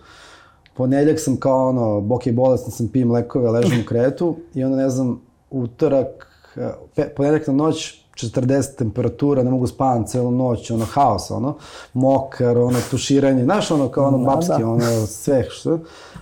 [0.77, 4.77] Ponedeljak sam kao ono, bok je bolestan, sam pijem lekove, ležem u kretu i onda
[4.77, 5.21] ne znam,
[5.51, 11.31] utorak, eh, pe, ponedeljak na noć, 40 temperatura, ne mogu spavam celu noć, ono, haos,
[11.31, 11.55] ono,
[11.93, 14.69] mokar, ono, tuširanje, znaš, ono, kao ono, Da, babski, da.
[14.69, 15.79] ono, sve, što,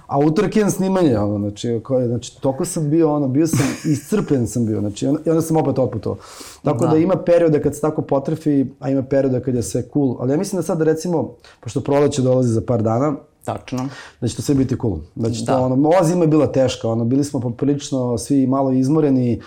[0.07, 4.47] a utorak idem snimanje, ono, znači, koje, znači, toliko sam bio, ono, bio sam, iscrpljen
[4.47, 6.17] sam bio, znači, i onda sam opet otputovao.
[6.63, 6.85] Tako.
[6.85, 6.91] Da.
[6.91, 10.31] da ima perioda kad se tako potrefi, a ima perioda kad je sve cool, ali
[10.31, 13.15] ja mislim da sad, recimo, pošto proleće dolazi za par dana,
[13.45, 13.87] Tačno.
[14.21, 14.97] da će to sve biti cool.
[15.15, 15.57] Da će Da.
[15.57, 19.41] to, ono, ova zima je bila teška, ono, bili smo poprilično svi malo izmoreni,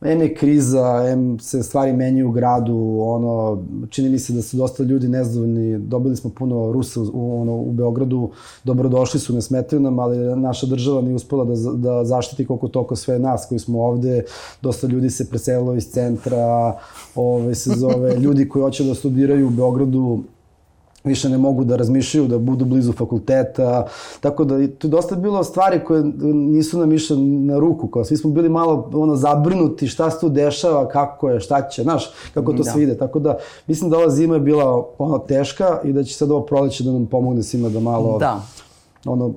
[0.00, 4.56] Em je kriza, em se stvari menjaju u gradu, ono, čini mi se da su
[4.56, 8.30] dosta ljudi nezadovoljni, dobili smo puno Rusa u, ono, u Beogradu,
[8.64, 12.96] dobrodošli su, ne smetaju nam, ali naša država nije uspela da, da zaštiti koliko toliko
[12.96, 14.24] sve nas koji smo ovde,
[14.62, 16.76] dosta ljudi se preselilo iz centra,
[17.14, 20.22] ove, se zove, ljudi koji hoće da studiraju u Beogradu,
[21.04, 23.86] više ne mogu da razmišljaju, da budu blizu fakulteta,
[24.20, 28.16] tako da tu je dosta bilo stvari koje nisu nam išle na ruku, kao svi
[28.16, 32.52] smo bili malo ono zabrinuti šta se tu dešava, kako je, šta će, znaš, kako
[32.52, 32.70] to Da.
[32.70, 33.36] sve ide, tako da
[33.66, 36.92] mislim da ova zima je bila ono teška i da će sad ovo proleće da
[36.92, 38.42] nam pomogne svima da malo, Da.
[39.04, 39.34] ono,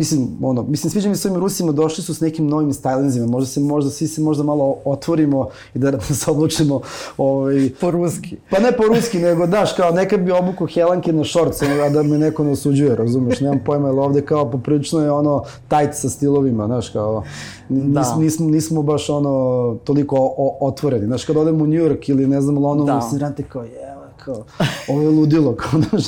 [0.00, 3.46] Mislim, ono, mislim, sviđa mi se ovim Rusima, došli su s nekim novim stylinzima, možda
[3.46, 6.80] se, možda, svi se možda malo otvorimo i da se odlučimo,
[7.18, 8.36] ovaj, Po ruski.
[8.50, 12.02] Pa ne po ruski, nego daš, kao nekad bi obuku helanke na šorce, a da
[12.02, 16.08] me neko ne osuđuje, razumeš, nemam pojma, jer ovde kao poprilično je ono tajt sa
[16.08, 17.22] stilovima, znaš, kao,
[17.68, 18.16] nis, Da.
[18.16, 22.40] nismo, nismo baš ono toliko o, otvoreni, znaš, kad odem u New York ili ne
[22.40, 22.94] znam, London, Da.
[22.94, 23.00] da.
[23.00, 24.44] si rante kao, je, kao,
[24.88, 26.04] ovo je ludilo, kao, znaš,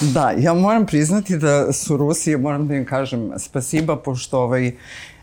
[0.00, 4.72] Da, ja moram priznati da su Rusije, moram da im kažem spasiba, pošto ovaj,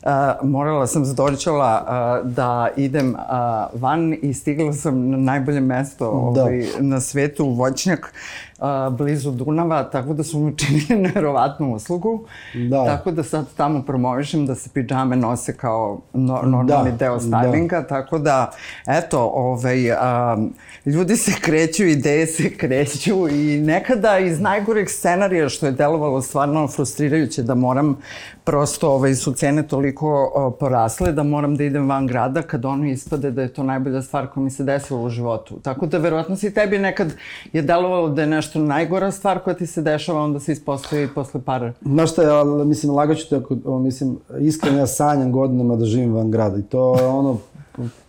[0.04, 6.10] a, morala sam zdočala a, da idem a, van i stigla sam na najbolje mesto
[6.10, 8.14] ovaj, na svetu, u voćnjak,
[8.53, 8.53] a,
[8.92, 12.26] blizu Dunava, tako da su mi učinili neverovatnu uslugu.
[12.70, 12.86] Da.
[12.86, 17.20] Tako da sad tamo promovišem da se pidžame nose kao no, normalni Da, deo da.
[17.20, 18.52] stylinga, tako da,
[18.88, 20.38] eto, ovaj, a,
[20.86, 26.68] ljudi se kreću, ideje se kreću i nekada iz najgoreg scenarija, što je delovalo stvarno
[26.68, 27.98] frustrirajuće da moram,
[28.44, 32.86] prosto ovaj, su cene toliko o, porasle da moram da idem van grada kad ono
[32.86, 35.60] ispade da je to najbolja stvar koja mi se desila u životu.
[35.60, 37.14] Tako da verovatno si tebi nekad
[37.54, 41.42] je delovalo da je nešto najgora stvar koja ti se dešava, onda se ispostavi posle
[41.42, 46.14] par Znaš šta, ja, mislim, lagaću te, ako, mislim, iskreno ja sanjam godinama da živim
[46.14, 47.38] van grada i to je ono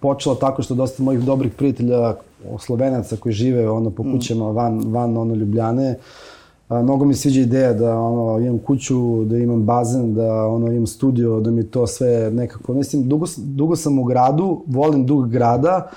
[0.01, 2.15] počelo tako što dosta mojih dobrih prijatelja,
[2.59, 5.97] slovenaca koji žive ono po kućama van, van ono Ljubljane,
[6.69, 10.87] A, mnogo mi sviđa ideja da ono, imam kuću, da imam bazen, da ono, imam
[10.87, 12.75] studio, da mi to sve nekako...
[12.75, 15.91] Mislim, dugo, dugo sam u gradu, volim dug grada,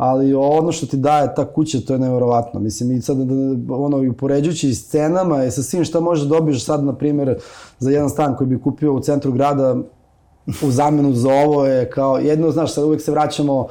[0.00, 2.60] ali ono što ti daje ta kuća, to je nevjerovatno.
[2.60, 6.64] Mislim, i sad, da, ono, i upoređujući scenama i sa svim šta možeš da dobiješ
[6.64, 7.38] sad, na primjer,
[7.78, 9.76] za jedan stan koji bi kupio u centru grada,
[10.46, 13.66] u zamenu za ovo je kao, jedno, znaš, sad uvek se vraćamo,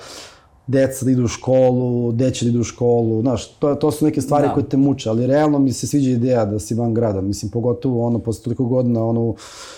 [0.68, 4.22] deca da idu u školu, deće da idu u školu, znaš, to, to su neke
[4.22, 4.54] stvari da.
[4.54, 8.06] koje te muče, ali realno mi se sviđa ideja da si van grada, mislim, pogotovo
[8.08, 9.36] ono, posle toliko godina, ono,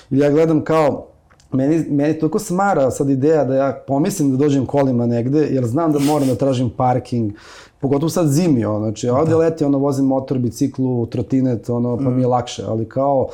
[0.10, 1.11] ja gledam kao,
[1.54, 5.92] meni, meni toliko smara sad ideja da ja pomislim da dođem kolima negde, jer znam
[5.92, 7.32] da moram da tražim parking,
[7.80, 9.38] pogotovo sad zimi, ono, znači, ovde da.
[9.38, 12.16] leti, ono, vozim motor, biciklu, trotinet, ono, pa mm.
[12.16, 13.28] mi je lakše, ali kao,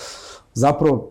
[0.53, 1.09] zapravo,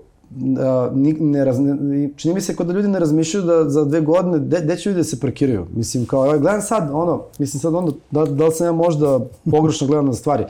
[1.20, 4.38] ne raz, ne, čini mi se kod da ljudi ne razmišljaju da za dve godine,
[4.38, 5.66] gde, gde će ljudi da se parkiraju?
[5.74, 9.86] Mislim, kao, gledam sad, ono, mislim sad ono, da, da li sam ja možda pogrešno
[9.86, 10.44] gledam na stvari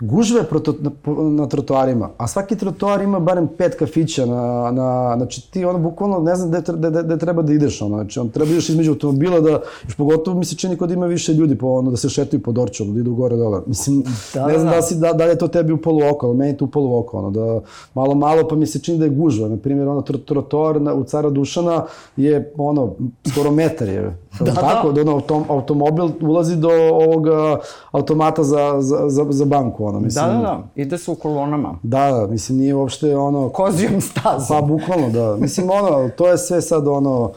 [0.00, 0.90] gužve proto, na,
[1.30, 6.18] na trotoarima, a svaki trotoar ima barem pet kafića na, na znači ti ono bukvalno
[6.18, 8.90] ne znam gde, gde, gde treba da ideš, ono, znači on treba da ideš između
[8.90, 9.50] automobila da,
[9.84, 12.52] još pogotovo mi se čini kod ima više ljudi po ono, da se šetaju po
[12.52, 15.38] Dorčolu, da idu gore dole, mislim, da, ne znam da, da, si, da, da je
[15.38, 17.60] to tebi u polu oko, ali meni je to u polu oko, ono, da
[17.94, 20.94] malo malo pa mi se čini da je gužva, na primjer ono tr trotoar na,
[20.94, 21.84] u Cara Dušana
[22.16, 22.94] je ono,
[23.32, 27.58] skoro metar je, da, tako, da, da ono, autom, automobil ulazi do ovoga
[27.90, 30.26] automata za, za, za, za banku, ono, mislim.
[30.26, 31.78] Da, da, da, ide se u kolonama.
[31.82, 33.48] Da, da, mislim, nije uopšte ono...
[33.48, 34.46] Kozijom stazom.
[34.48, 35.36] Pa, bukvalno, da.
[35.36, 37.32] Mislim, ono, to je sve sad ono...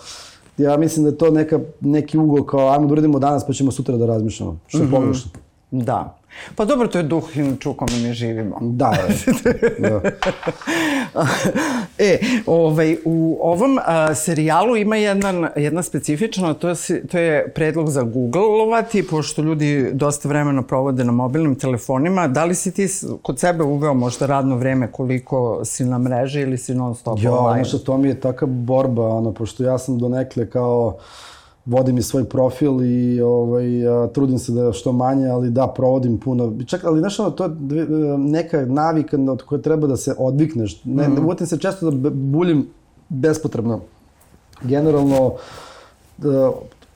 [0.57, 3.71] Ja mislim da je to neka, neki ugo kao, ajmo da uradimo danas pa ćemo
[3.71, 4.91] sutra da razmišljamo, što je mm -hmm.
[4.91, 5.31] pogrešno.
[5.72, 6.17] Da.
[6.55, 7.24] Pa dobro, to je duh
[7.65, 8.57] u kome mi živimo.
[8.61, 8.93] Da,
[9.80, 10.01] da.
[12.09, 16.76] e, ovaj, u ovom a, serijalu ima jedan, jedna specifična, to je,
[17.11, 22.28] to je predlog za Google-ovati, pošto ljudi dosta vremena provode na mobilnim telefonima.
[22.28, 22.88] Da li si ti
[23.22, 27.34] kod sebe uveo možda radno vreme koliko si na mreži ili si non stop jo,
[27.34, 27.69] online?
[27.69, 30.97] Jo, ono to mi je taka borba, ono, pošto ja sam donekle kao
[31.66, 36.18] vodim i svoj profil i ovaj, a, trudim se da što manje, ali da, provodim
[36.18, 36.53] puno.
[36.66, 37.51] Čak, ali znaš, ono, to je
[38.18, 40.84] neka navika od koje treba da se odvikneš.
[40.84, 41.45] Ne, mm -hmm.
[41.45, 42.68] se često da buljim
[43.09, 43.80] bespotrebno.
[44.62, 45.34] Generalno,
[46.18, 46.51] da,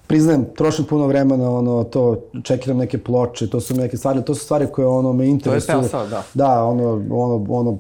[0.08, 4.44] priznajem, trošim puno vremena, ono, to, čekiram neke ploče, to su neke stvari, to su
[4.44, 5.76] stvari koje, ono, me interesuju.
[5.76, 6.24] To je posao, da.
[6.34, 7.78] Da, ono, ono, ono,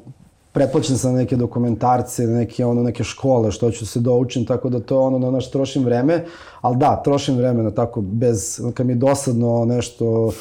[0.55, 4.69] pretplaćen sam na neke dokumentarce, na neke, ono, neke škole, što ću se doučim, tako
[4.69, 6.25] da to ono, na naš trošim vreme,
[6.61, 10.31] ali da, trošim vremena tako, bez, kad mi je dosadno nešto,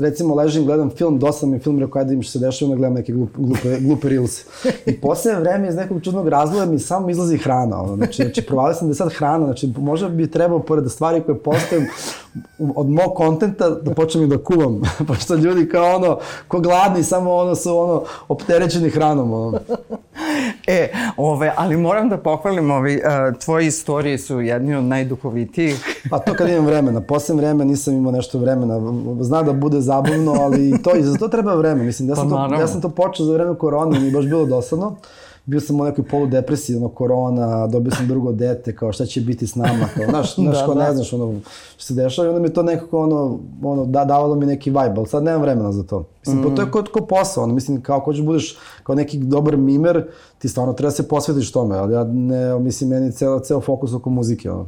[0.00, 2.94] recimo ležim, gledam film, dosadno mi film, rekao, ajde im što se dešava, onda gledam
[2.94, 4.40] neke glupe, glupe, glupe reels.
[4.86, 8.74] I poslednje vreme iz nekog čudnog razloga mi samo izlazi hrana, ono, znači, znači provalio
[8.74, 11.86] sam da je sad hrana, znači možda bi trebao, pored stvari koje postavim
[12.76, 16.18] od mog kontenta, da počnem i da kuvam, pošto ljudi kao ono,
[16.48, 19.58] ko gladni, samo ono su ono, opterećeni hranom, ono.
[20.66, 25.84] E, ove, ali moram da pohvalim, ovi, uh, tvoje istorije su jedni od najduhovitijih.
[26.10, 28.80] pa to kad imam vremena, posle vremena nisam imao nešto vremena.
[29.20, 31.84] Zna da bude zabavno, ali to, i za to treba vreme.
[31.84, 34.24] Mislim, ja sam, pa, to, ja sam to počeo za vreme korone mi je baš
[34.24, 34.96] bilo dosadno
[35.46, 39.46] bio sam u nekoj poludepresiji, ono, korona, dobio sam drugo dete, kao šta će biti
[39.46, 40.84] s nama, kao, znaš, znaš, da, ko da.
[40.84, 41.40] ne znaš, ono,
[41.76, 44.94] što se dešava i onda mi to nekako, ono, ono, da, davalo mi neki vibe,
[44.96, 46.04] ali sad nemam vremena za to.
[46.26, 46.48] Mislim, mm.
[46.48, 49.56] pa to je ko, ko posao, ono, mislim, kao ko ćeš budeš kao neki dobar
[49.56, 50.06] mimer,
[50.38, 53.92] ti stvarno treba da se posvetiš tome, ali ja ne, mislim, meni ceo, ceo fokus
[53.94, 54.66] oko muzike, ono.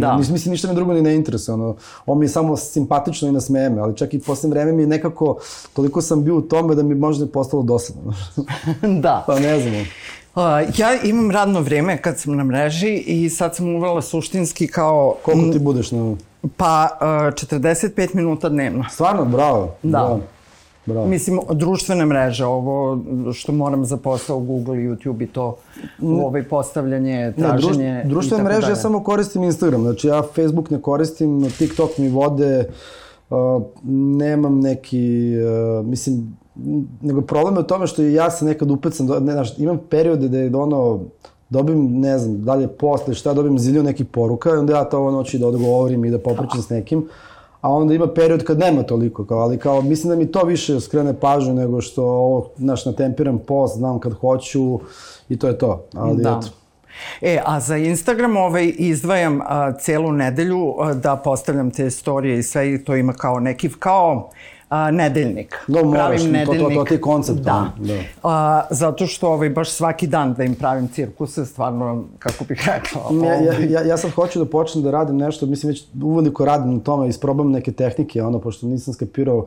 [0.00, 0.16] Da.
[0.16, 1.76] Mislim, mislim, ništa me drugo ni ne interesuje, ono,
[2.06, 4.86] on mi je samo simpatično i nasmeje me, ali čak i posle vreme mi je
[4.86, 5.38] nekako,
[5.72, 8.12] toliko sam bio u tome da mi možda je postalo dosadno.
[9.02, 9.24] da.
[9.26, 9.74] pa ne znam.
[10.36, 10.42] Uh,
[10.78, 15.16] ja imam radno vreme kad sam na mreži i sad sam uvela suštinski kao...
[15.22, 16.14] Koliko ti budeš na...
[16.56, 18.84] Pa, uh, 45 minuta dnevno.
[18.90, 19.74] Stvarno, bravo.
[19.82, 19.90] Da.
[19.90, 20.20] Bravo.
[20.86, 21.06] Bravo.
[21.06, 22.98] Mislim, društvene mreže, ovo
[23.32, 25.56] što moram za posao Google, YouTube i to,
[26.02, 30.82] ovaj postavljanje, traženje ne, druš, društvene mreže ja samo koristim Instagram, znači ja Facebook ne
[30.82, 32.68] koristim, TikTok mi vode,
[33.30, 33.62] uh,
[34.18, 35.34] nemam neki,
[35.80, 36.36] uh, mislim,
[37.02, 40.38] nego problem je u tome što ja se nekad upecam, ne, znaš, imam periode da
[40.38, 41.00] je ono,
[41.48, 45.10] dobim, ne znam, dalje posle šta, dobim zilju nekih poruka i onda ja to ovo
[45.10, 47.08] noći da odgovorim i da popričam s nekim,
[47.66, 50.80] a onda ima period kad nema toliko, kao, ali kao, mislim da mi to više
[50.80, 54.80] skrene pažnju nego što ovo, znaš, natempiram post, znam kad hoću
[55.28, 56.40] i to je to, ali da.
[56.42, 56.48] eto.
[57.20, 62.42] E, a za Instagram ovaj, izdvajam a, celu nedelju a, da postavljam te storije i
[62.42, 64.30] sve i to ima kao neki, kao
[64.68, 65.54] a, nedeljnik.
[65.68, 66.68] Moraš, pravim nedeljnik.
[66.68, 67.38] To, to, to ti koncept.
[67.38, 67.72] Da.
[67.78, 67.94] da.
[68.22, 73.02] A, zato što ovaj, baš svaki dan da im pravim cirkuse, stvarno, kako bih rekla.
[73.26, 73.70] Ja, ja, ovaj.
[73.70, 77.08] ja, ja sad hoću da počnem da radim nešto, mislim već uveliko radim na tome,
[77.08, 79.46] isprobam neke tehnike, ono, pošto nisam skapirao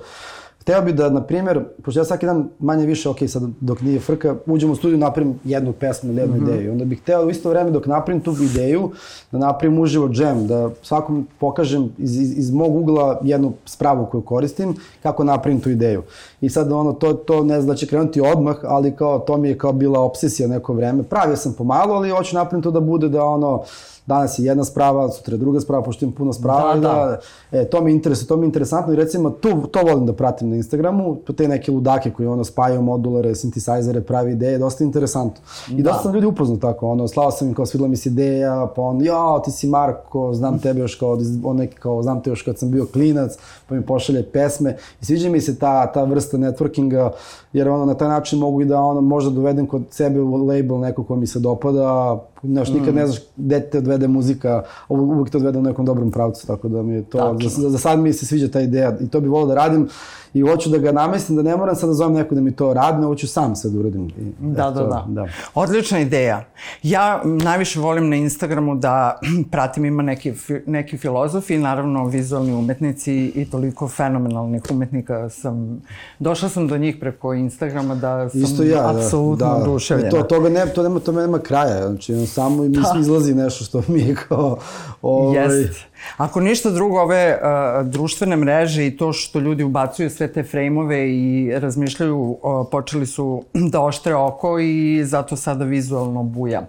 [0.61, 3.99] hteo bi da, na primjer, pošto ja svaki dan manje više, ok, sad dok nije
[3.99, 6.53] frka, uđem u studiju, napravim jednu pesmu ili jednu mm -hmm.
[6.53, 6.71] ideju.
[6.71, 8.91] Onda bih hteo u isto vreme dok napravim tu ideju,
[9.31, 14.21] da napravim uživo džem, da svakom pokažem iz, iz, iz mog ugla jednu spravu koju
[14.21, 16.03] koristim, kako napravim tu ideju.
[16.41, 19.47] I sad ono, to, to ne znam da će krenuti odmah, ali kao, to mi
[19.47, 21.03] je kao bila obsesija neko vreme.
[21.03, 23.63] Pravio sam pomalo, ali hoću napravim to da bude da ono,
[24.09, 26.75] danas je jedna sprava, sutra je druga sprava, pošto imam puno sprava.
[26.75, 27.19] Da, da.
[27.51, 27.59] da.
[27.59, 30.49] E, to mi interesuje, to mi je interesantno i recimo tu, to volim da pratim
[30.49, 35.41] na Instagramu, te neke ludake koji ono spajaju modulare, synthesizere, pravi ideje, dosta interesantno.
[35.71, 35.89] I da.
[35.91, 38.81] dosta sam ljudi upoznao tako, ono, slao sam im kao svidla mi se ideja, pa
[38.81, 42.41] on, ja, ti si Marko, znam tebe još kao, on neki kao, znam te još
[42.41, 43.37] kad sam bio klinac,
[43.67, 44.77] pa mi pošalje pesme.
[45.01, 47.11] I sviđa mi se ta, ta vrsta networkinga,
[47.53, 50.79] jer ono, na taj način mogu i da ono, možda dovedem kod sebe u label
[50.79, 53.07] neko ko mi se dopada, Znaš, nikad ne mm.
[53.07, 56.93] znaš gde te odvede muzika, uvijek te odvede u nekom dobrom pravcu, tako da mi
[56.93, 59.55] je to, za, za sad mi se sviđa ta ideja i to bih volio da
[59.55, 59.87] radim
[60.33, 62.73] i hoću da ga namestim, da ne moram sad da zovem neko da mi to
[62.73, 64.05] radi, hoću sam sad da uradim.
[64.05, 65.27] I, da, da, da, da.
[65.55, 66.45] Odlična ideja.
[66.83, 69.19] Ja najviše volim na Instagramu da
[69.51, 70.33] pratim ima neki,
[70.65, 75.81] neki filozofi, naravno vizualni umetnici i toliko fenomenalnih umetnika sam,
[76.19, 78.99] došla sam do njih preko Instagrama da sam Isto ja, da.
[78.99, 79.63] apsolutno da, da.
[79.63, 80.09] oduševljena.
[80.09, 82.95] to, toga ne, to nema, to nema kraja, znači on samo i da.
[82.99, 84.57] izlazi nešto što mi je kao...
[85.01, 85.59] Ovaj...
[85.59, 85.89] Jest.
[86.17, 91.09] Ako ništa drugo, ove uh, društvene mreže i to što ljudi ubacuju sve te frejmove
[91.09, 92.37] i razmišljaju,
[92.71, 96.67] počeli su da oštre oko i zato sada vizualno buja.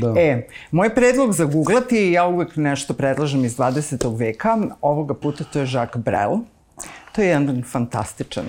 [0.00, 0.14] Da.
[0.16, 4.18] E, moj predlog za googlati, ja uvek nešto predlažem iz 20.
[4.18, 6.38] veka, ovoga puta to je Jacques Brel.
[7.12, 8.44] To je jedan fantastičan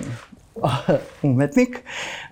[1.22, 1.82] umetnik,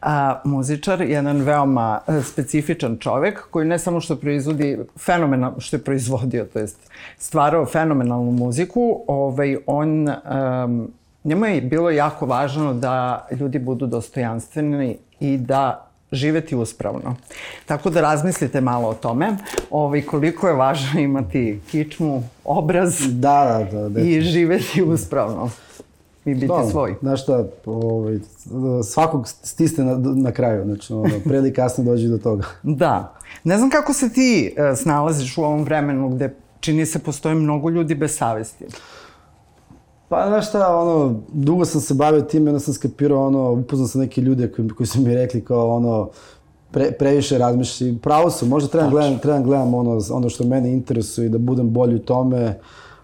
[0.01, 5.85] a, muzičar, jedan veoma e, specifičan čovek koji ne samo što proizvodi fenomenal, što je
[5.85, 10.89] proizvodio, to jest stvarao fenomenalnu muziku, ovaj, on, um,
[11.27, 17.17] njemu je bilo jako važno da ljudi budu dostojanstveni i da živeti uspravno.
[17.67, 19.37] Tako da razmislite malo o tome,
[19.71, 25.51] ovaj, koliko je važno imati kičmu, obraz da, da, da, i živeti uspravno
[26.25, 26.95] i biti da, svoj.
[27.01, 28.19] Znaš šta, ovaj,
[28.85, 32.45] svakog stisne na, na kraju, znači ono, pre ili kasno dođe do toga.
[32.63, 33.13] Da.
[33.45, 37.71] Ne znam kako se ti uh, snalaziš u ovom vremenu gde čini se postoje mnogo
[37.71, 38.65] ljudi bez savesti.
[40.09, 43.89] Pa, znaš šta, ono, dugo sam se bavio tim i onda sam skapirao, ono, upoznao
[43.89, 46.09] sam neke ljude koji, koji su mi rekli kao, ono,
[46.71, 51.27] pre, previše razmišljaš pravo su, možda trebam gledam, trebam gledam ono, ono što mene interesuje
[51.27, 52.59] i da budem bolji u tome,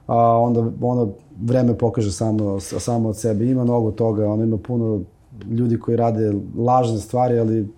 [0.06, 3.44] a onda, ono, vreme pokaže samo, samo od sebe.
[3.44, 5.00] Ima mnogo toga, ono ima puno
[5.50, 7.68] ljudi koji rade lažne stvari, ali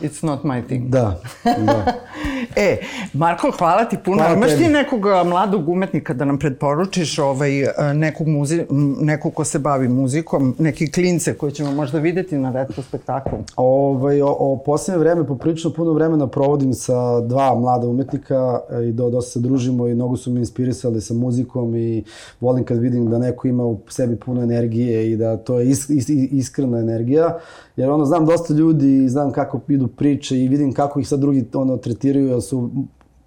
[0.00, 0.88] It's not my thing.
[0.88, 1.92] Da, da.
[2.56, 2.76] e,
[3.12, 4.18] Marko, hvala ti puno.
[4.18, 7.50] Hvala Imaš ti nekog mladog umetnika da nam predporučiš ovaj,
[7.94, 8.66] nekog, muzi,
[9.00, 13.38] nekog ko se bavi muzikom, neki klince koji ćemo možda videti na retro spektaklu?
[13.56, 18.92] Ovaj, o, o poslednje vreme, poprilično puno vremena provodim sa dva mlada umetnika e, i
[18.92, 22.04] do, dosta se družimo i mnogo su mi inspirisali sa muzikom i
[22.40, 25.90] volim kad vidim da neko ima u sebi puno energije i da to je is,
[25.90, 27.38] is, iskrena energija
[27.80, 31.20] Jer ono, znam dosta ljudi i znam kako idu priče i vidim kako ih sad
[31.20, 32.70] drugi ono, tretiraju, jer su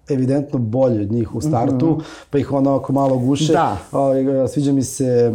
[0.08, 2.02] evidentno bolji od njih u startu, mm -hmm.
[2.30, 3.52] pa ih ono ako malo guše.
[3.52, 3.76] Da.
[3.92, 4.12] O,
[4.48, 5.32] sviđa mi se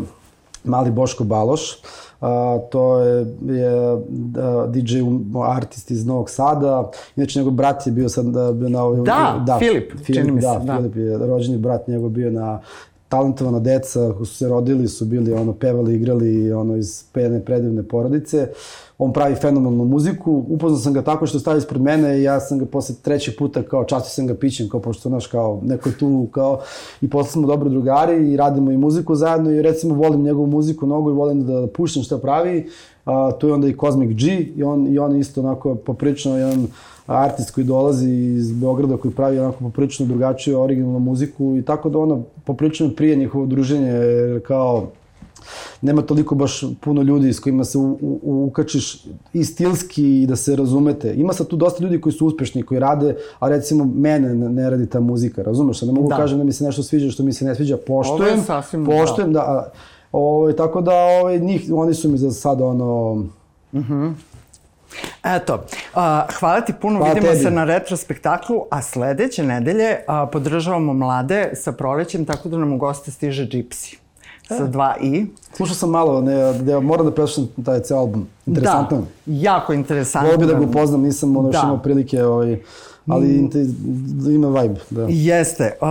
[0.64, 1.62] mali Boško Baloš,
[2.22, 3.70] a, to je, je
[4.38, 4.98] a, DJ
[5.48, 6.92] artist iz Novog Sada.
[7.16, 9.04] Inače, njegov brat je bio sad da, bio na...
[9.04, 10.48] Da, da Filip, Filip, čini mi se.
[10.48, 12.60] Da, da, Filip je rođeni brat njegov bio na
[13.10, 17.84] talentovana deca koji su se rodili su bili ono pevali igrali ono iz jedne predivne
[17.84, 18.48] porodice.
[18.98, 20.46] On pravi fenomenalnu muziku.
[20.48, 23.64] Upoznao sam ga tako što stavi ispred mene i ja sam ga posle trećeg puta
[23.64, 26.60] kao častio sam ga pićem kao pošto znaš kao neko tu kao
[27.02, 30.86] i posle smo dobri drugari i radimo i muziku zajedno i recimo volim njegovu muziku
[30.86, 32.70] mnogo i volim da puštam šta pravi.
[33.06, 36.68] A, tu je onda i Cosmic G i on, i on isto onako poprično jedan
[37.10, 42.00] artist koji dolazi iz Beograda koji pravi onako poprično drugačiju originalnu muziku i tako da
[42.00, 43.92] ono poprično prije njihovo druženje
[44.48, 44.88] kao
[45.82, 50.36] nema toliko baš puno ljudi s kojima se u, u, ukačiš i stilski i da
[50.36, 51.14] se razumete.
[51.14, 54.86] Ima sad tu dosta ljudi koji su uspešni, koji rade, a recimo mene ne radi
[54.86, 55.82] ta muzika, razumeš?
[55.82, 56.18] Ne mogu da.
[56.18, 59.40] kažem da mi se nešto sviđa što mi se ne sviđa, poštujem, sasvim, poštujem, da,
[59.40, 59.72] da
[60.12, 63.16] Ovo, ovaj, tako da ovaj, njih, oni su mi za sad ono...
[63.74, 63.80] Mhm.
[63.80, 64.14] Uh -huh.
[65.24, 66.00] Eto, uh,
[66.40, 67.44] hvala ti puno, hvala vidimo tebi.
[67.44, 72.74] se na retro spektaklu, a sledeće nedelje uh, podržavamo mlade sa prolećem, tako da nam
[72.74, 73.96] u goste stiže Gypsy
[74.48, 74.68] sa e.
[74.68, 75.26] dva i.
[75.54, 78.28] Slušao sam malo, ne, da moram da preslušam taj ceo album.
[78.46, 78.98] Interesantno.
[78.98, 80.30] Da, jako interesantno.
[80.32, 81.58] Volio bi da ga upoznam, nisam ono da.
[81.58, 82.60] što imao prilike ovaj,
[83.10, 83.66] ali inte-
[84.30, 85.06] ima vibe, da.
[85.10, 85.88] Jeste, uh,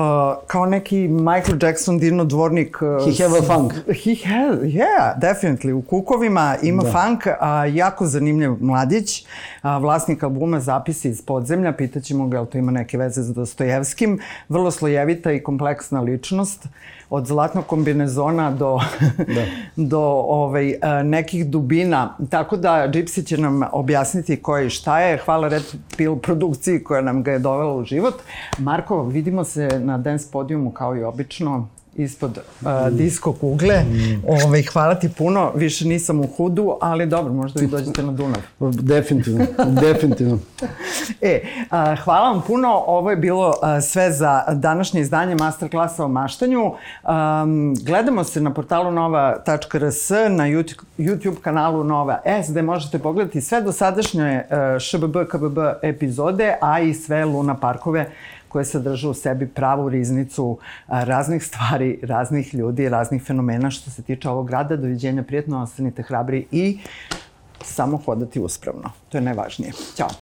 [0.46, 2.76] kao neki Michael Jackson dirno dvornik.
[2.82, 3.72] Uh, He have a funk.
[3.72, 5.72] He has, yeah, definitely.
[5.72, 6.90] U Kukovima ima Da.
[6.90, 9.26] funk, a jako zanimljiv mladić,
[9.62, 14.18] a, vlasnik albuma Zapisi iz podzemlja, pitaćemo ga li to ima neke veze s Dostojevskim,
[14.48, 16.66] vrlo slojevita i kompleksna ličnost,
[17.10, 18.78] od zlatnog kombinezona do,
[19.36, 19.44] Da.
[19.76, 22.16] do ovaj, a, nekih dubina.
[22.30, 25.18] Tako da Gypsy će nam objasniti ko je i šta je.
[25.24, 25.62] Hvala Red
[25.96, 28.14] Pill produkciji koja nam ga je dovela u život.
[28.58, 31.68] Marko, vidimo se na dance podijumu kao i obično
[31.98, 33.84] ispod uh, disko kugle.
[34.44, 38.42] Ovaj, hvala ti puno, više nisam u hudu, ali dobro, možda vi dođete na Dunav.
[38.60, 40.38] Definitivno, definitivno.
[41.20, 41.40] E,
[41.70, 42.84] a, hvala vam puno.
[42.86, 46.64] Ovo je bilo a, sve za današnje izdanje masterklasa o maštanju.
[46.64, 53.40] Um, gledamo se na portalu nova.rs, na YouTube, YouTube kanalu Nova S, gde možete pogledati
[53.40, 58.10] sve dosadašnje uh, ŠBB, KBB epizode, a i sve Luna Parkove
[58.48, 64.28] koje sadrže u sebi pravu riznicu raznih stvari, raznih ljudi, raznih fenomena što se tiče
[64.28, 64.76] ovog grada.
[64.76, 66.78] Doviđenja, prijetno, ostanite hrabri i
[67.64, 68.90] samo hodati uspravno.
[69.08, 69.72] To je najvažnije.
[69.96, 70.27] Ćao.